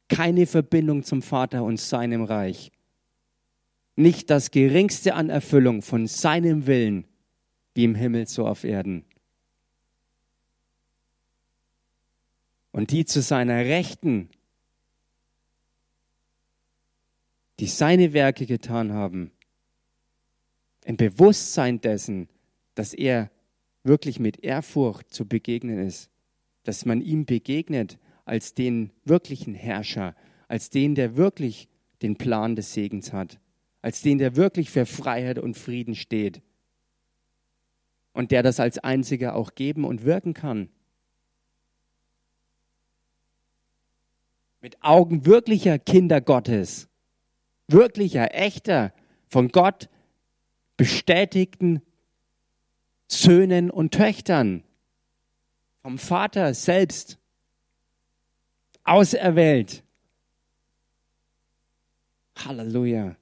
Keine 0.08 0.46
Verbindung 0.46 1.02
zum 1.02 1.22
Vater 1.22 1.64
und 1.64 1.78
seinem 1.78 2.22
Reich. 2.22 2.72
Nicht 4.00 4.30
das 4.30 4.50
geringste 4.50 5.14
an 5.14 5.28
Erfüllung 5.28 5.82
von 5.82 6.06
seinem 6.06 6.66
Willen, 6.66 7.04
wie 7.74 7.84
im 7.84 7.94
Himmel 7.94 8.26
so 8.26 8.46
auf 8.46 8.64
Erden. 8.64 9.04
Und 12.72 12.92
die 12.92 13.04
zu 13.04 13.20
seiner 13.20 13.58
Rechten 13.58 14.30
die 17.58 17.66
seine 17.66 18.14
Werke 18.14 18.46
getan 18.46 18.94
haben, 18.94 19.32
ein 20.86 20.96
Bewusstsein 20.96 21.78
dessen, 21.82 22.30
dass 22.74 22.94
er 22.94 23.30
wirklich 23.84 24.18
mit 24.18 24.42
Ehrfurcht 24.42 25.12
zu 25.12 25.26
begegnen 25.28 25.78
ist, 25.78 26.08
dass 26.62 26.86
man 26.86 27.02
ihm 27.02 27.26
begegnet 27.26 27.98
als 28.24 28.54
den 28.54 28.92
wirklichen 29.04 29.54
Herrscher, 29.54 30.16
als 30.48 30.70
den, 30.70 30.94
der 30.94 31.18
wirklich 31.18 31.68
den 32.00 32.16
Plan 32.16 32.56
des 32.56 32.72
Segens 32.72 33.12
hat, 33.12 33.38
als 33.82 34.02
den, 34.02 34.18
der 34.18 34.36
wirklich 34.36 34.70
für 34.70 34.86
Freiheit 34.86 35.38
und 35.38 35.56
Frieden 35.56 35.94
steht 35.94 36.42
und 38.12 38.30
der 38.30 38.42
das 38.42 38.60
als 38.60 38.78
einziger 38.78 39.34
auch 39.34 39.54
geben 39.54 39.84
und 39.84 40.04
wirken 40.04 40.34
kann. 40.34 40.68
Mit 44.60 44.82
Augen 44.82 45.24
wirklicher 45.24 45.78
Kinder 45.78 46.20
Gottes 46.20 46.90
wirklicher, 47.72 48.34
echter, 48.34 48.92
von 49.28 49.48
Gott 49.48 49.88
bestätigten 50.76 51.82
Söhnen 53.06 53.70
und 53.70 53.92
Töchtern, 53.92 54.64
vom 55.82 55.98
Vater 55.98 56.54
selbst, 56.54 57.18
auserwählt. 58.84 59.84
Halleluja. 62.36 63.16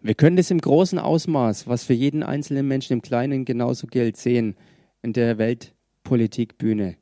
Wir 0.00 0.14
können 0.14 0.36
das 0.36 0.50
im 0.50 0.60
großen 0.60 0.98
Ausmaß, 0.98 1.66
was 1.66 1.84
für 1.84 1.92
jeden 1.92 2.22
einzelnen 2.22 2.68
Menschen 2.68 2.92
im 2.92 3.02
Kleinen 3.02 3.44
genauso 3.44 3.88
gilt, 3.88 4.16
sehen 4.16 4.56
in 5.02 5.12
der 5.12 5.38
Welt 5.38 5.74
Politikbühne. 6.04 6.96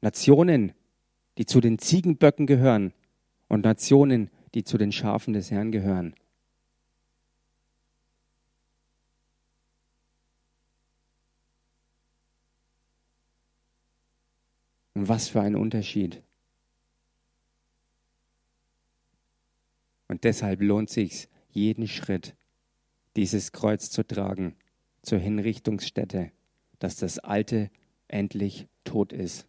Nationen, 0.00 0.72
die 1.38 1.46
zu 1.46 1.60
den 1.60 1.78
Ziegenböcken 1.78 2.46
gehören 2.46 2.92
und 3.48 3.64
Nationen, 3.64 4.30
die 4.54 4.64
zu 4.64 4.76
den 4.76 4.90
Schafen 4.90 5.32
des 5.34 5.50
Herrn 5.50 5.70
gehören. 5.70 6.14
Und 14.94 15.08
was 15.08 15.28
für 15.28 15.40
ein 15.40 15.54
Unterschied. 15.54 16.22
Und 20.08 20.24
deshalb 20.24 20.60
lohnt 20.60 20.90
sich 20.90 21.28
jeden 21.52 21.86
Schritt, 21.86 22.34
dieses 23.16 23.52
Kreuz 23.52 23.90
zu 23.90 24.06
tragen 24.06 24.56
zur 25.02 25.18
Hinrichtungsstätte, 25.18 26.32
dass 26.78 26.96
das 26.96 27.18
alte 27.18 27.70
endlich 28.08 28.68
tot 28.84 29.12
ist 29.12 29.46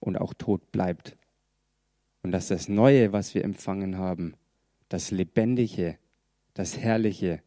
und 0.00 0.18
auch 0.18 0.34
tot 0.34 0.72
bleibt. 0.72 1.16
Und 2.22 2.32
dass 2.32 2.48
das 2.48 2.68
Neue, 2.68 3.12
was 3.12 3.34
wir 3.34 3.44
empfangen 3.44 3.98
haben, 3.98 4.34
das 4.88 5.10
Lebendige, 5.10 5.98
das 6.54 6.78
Herrliche, 6.78 7.42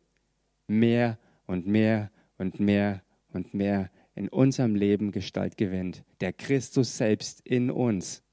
mehr 0.67 1.17
und 1.45 1.65
mehr 1.65 2.11
und 2.37 2.59
mehr 2.59 3.01
und 3.29 3.53
mehr 3.53 3.89
in 4.15 4.29
unserem 4.29 4.75
Leben 4.75 5.11
Gestalt 5.11 5.57
gewinnt. 5.57 6.03
Der 6.19 6.33
Christus 6.33 6.97
selbst 6.97 7.41
in 7.41 7.71
uns. 7.71 8.23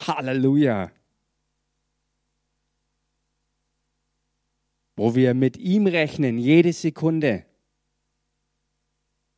Halleluja! 0.00 0.90
Wo 4.98 5.14
wir 5.14 5.32
mit 5.32 5.56
ihm 5.56 5.86
rechnen, 5.86 6.38
jede 6.38 6.72
Sekunde 6.72 7.44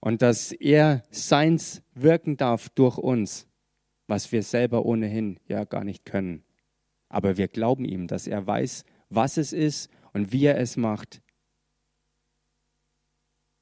und 0.00 0.22
dass 0.22 0.52
er 0.52 1.02
seins 1.10 1.82
wirken 1.92 2.38
darf 2.38 2.70
durch 2.70 2.96
uns, 2.96 3.46
was 4.06 4.32
wir 4.32 4.42
selber 4.42 4.86
ohnehin 4.86 5.38
ja 5.46 5.64
gar 5.64 5.84
nicht 5.84 6.06
können. 6.06 6.44
Aber 7.10 7.36
wir 7.36 7.46
glauben 7.48 7.84
ihm, 7.84 8.06
dass 8.06 8.26
er 8.26 8.46
weiß, 8.46 8.84
was 9.10 9.36
es 9.36 9.52
ist 9.52 9.90
und 10.14 10.32
wie 10.32 10.46
er 10.46 10.58
es 10.58 10.78
macht. 10.78 11.20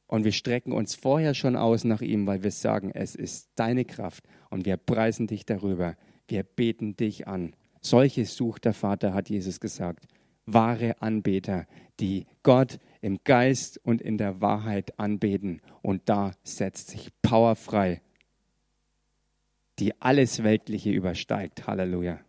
Und 0.07 0.25
wir 0.25 0.33
strecken 0.33 0.73
uns 0.73 0.95
vorher 0.95 1.35
schon 1.35 1.57
aus 1.57 1.83
nach 1.83 2.01
ihm, 2.01 2.29
weil 2.29 2.45
wir 2.45 2.53
sagen, 2.53 2.93
es 2.95 3.17
ist 3.17 3.51
deine 3.57 3.85
Kraft 3.85 4.25
und 4.51 4.65
wir 4.65 4.77
preisen 4.77 5.27
dich 5.27 5.45
darüber. 5.45 5.97
Wir 6.29 6.45
beten 6.45 6.97
dich 6.97 7.27
an. 7.27 7.57
Solche 7.81 8.25
sucht 8.25 8.65
der 8.67 8.75
Vater, 8.75 9.13
hat 9.13 9.29
Jesus 9.29 9.59
gesagt. 9.61 10.07
Wahre 10.53 11.01
Anbeter, 11.03 11.67
die 12.01 12.27
Gott 12.43 12.79
im 13.01 13.19
Geist 13.25 13.79
und 13.85 14.01
in 14.01 14.19
der 14.19 14.41
Wahrheit 14.41 14.99
anbeten. 14.99 15.61
Und 15.83 16.09
da 16.09 16.33
setzt 16.43 16.89
sich 16.89 17.11
Power 17.23 17.55
frei, 17.55 18.01
die 19.79 20.01
alles 20.01 20.43
Weltliche 20.43 20.91
übersteigt. 20.91 21.67
Halleluja. 21.67 22.21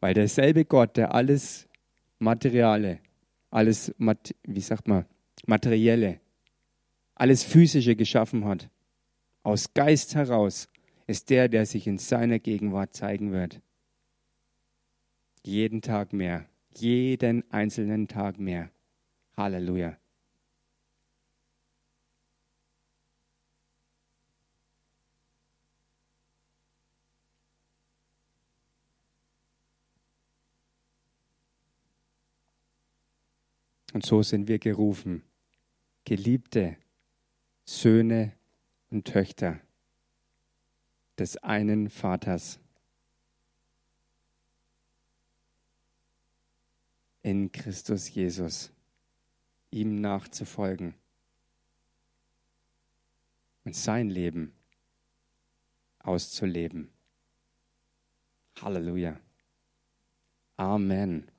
Weil 0.00 0.14
derselbe 0.14 0.64
Gott, 0.64 0.96
der 0.96 1.14
alles 1.14 1.68
Materiale, 2.18 3.00
alles, 3.50 3.94
wie 3.98 4.60
sagt 4.60 4.88
man, 4.88 5.04
Materielle, 5.46 6.20
alles 7.14 7.44
Physische 7.44 7.94
geschaffen 7.94 8.44
hat, 8.46 8.70
aus 9.46 9.72
Geist 9.74 10.16
heraus 10.16 10.68
ist 11.06 11.30
der, 11.30 11.48
der 11.48 11.66
sich 11.66 11.86
in 11.86 11.98
seiner 11.98 12.40
Gegenwart 12.40 12.94
zeigen 12.94 13.30
wird. 13.30 13.60
Jeden 15.44 15.82
Tag 15.82 16.12
mehr, 16.12 16.48
jeden 16.74 17.48
einzelnen 17.52 18.08
Tag 18.08 18.40
mehr. 18.40 18.72
Halleluja. 19.36 19.96
Und 33.92 34.04
so 34.04 34.24
sind 34.24 34.48
wir 34.48 34.58
gerufen, 34.58 35.22
geliebte 36.04 36.76
Söhne 37.64 38.35
und 38.96 39.04
Töchter 39.04 39.60
des 41.18 41.36
einen 41.36 41.90
Vaters. 41.90 42.58
In 47.20 47.52
Christus 47.52 48.08
Jesus, 48.08 48.72
ihm 49.70 50.00
nachzufolgen 50.00 50.94
und 53.64 53.76
sein 53.76 54.08
Leben 54.08 54.54
auszuleben. 55.98 56.90
Halleluja. 58.62 59.20
Amen. 60.56 61.30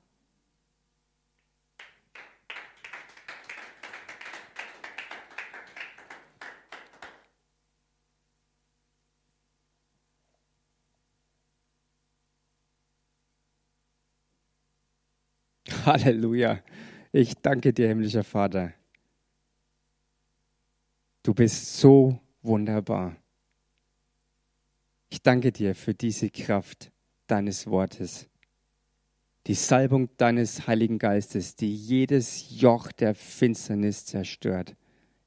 Halleluja. 15.88 16.60
Ich 17.12 17.34
danke 17.40 17.72
dir, 17.72 17.88
himmlischer 17.88 18.22
Vater. 18.22 18.74
Du 21.22 21.32
bist 21.32 21.78
so 21.78 22.20
wunderbar. 22.42 23.16
Ich 25.08 25.22
danke 25.22 25.50
dir 25.50 25.74
für 25.74 25.94
diese 25.94 26.28
Kraft 26.28 26.92
deines 27.26 27.66
Wortes, 27.66 28.28
Die 29.46 29.54
Salbung 29.54 30.10
deines 30.18 30.66
Heiligen 30.66 30.98
Geistes, 30.98 31.56
die 31.56 31.74
jedes 31.74 32.60
Joch 32.60 32.92
der 32.92 33.14
Finsternis 33.14 34.04
zerstört. 34.04 34.76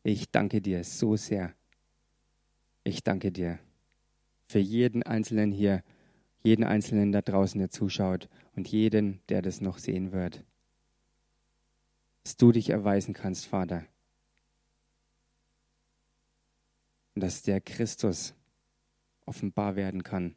Ich 0.03 0.29
danke 0.29 0.61
dir 0.61 0.83
so 0.83 1.15
sehr. 1.15 1.55
Ich 2.83 3.03
danke 3.03 3.31
dir 3.31 3.57
für 4.47 4.59
jeden 4.59 5.01
Einzelnen 5.01 5.51
hier, 5.51 5.81
jeden 6.43 6.63
Einzelnen 6.63 7.11
da 7.11 7.23
draußen, 7.23 7.57
der 7.57 7.71
zuschaut 7.71 8.29
und 8.55 8.67
jeden, 8.67 9.21
der 9.29 9.41
das 9.41 9.59
noch 9.59 9.79
sehen 9.79 10.11
wird. 10.11 10.43
Dass 12.23 12.37
du 12.37 12.51
dich 12.51 12.69
erweisen 12.69 13.13
kannst, 13.13 13.47
Vater. 13.47 13.85
Und 17.15 17.23
dass 17.23 17.41
der 17.41 17.59
Christus 17.61 18.33
offenbar 19.25 19.75
werden 19.75 20.03
kann 20.03 20.35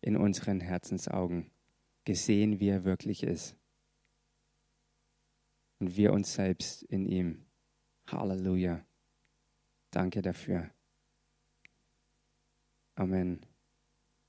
in 0.00 0.16
unseren 0.16 0.60
Herzensaugen, 0.60 1.50
gesehen, 2.04 2.60
wie 2.60 2.68
er 2.68 2.84
wirklich 2.84 3.22
ist. 3.22 3.56
Und 5.78 5.96
wir 5.96 6.12
uns 6.12 6.34
selbst 6.34 6.82
in 6.82 7.06
ihm. 7.06 7.44
Halleluja. 8.06 8.84
Danke 9.90 10.20
dafür. 10.20 10.70
Amen. 12.96 13.40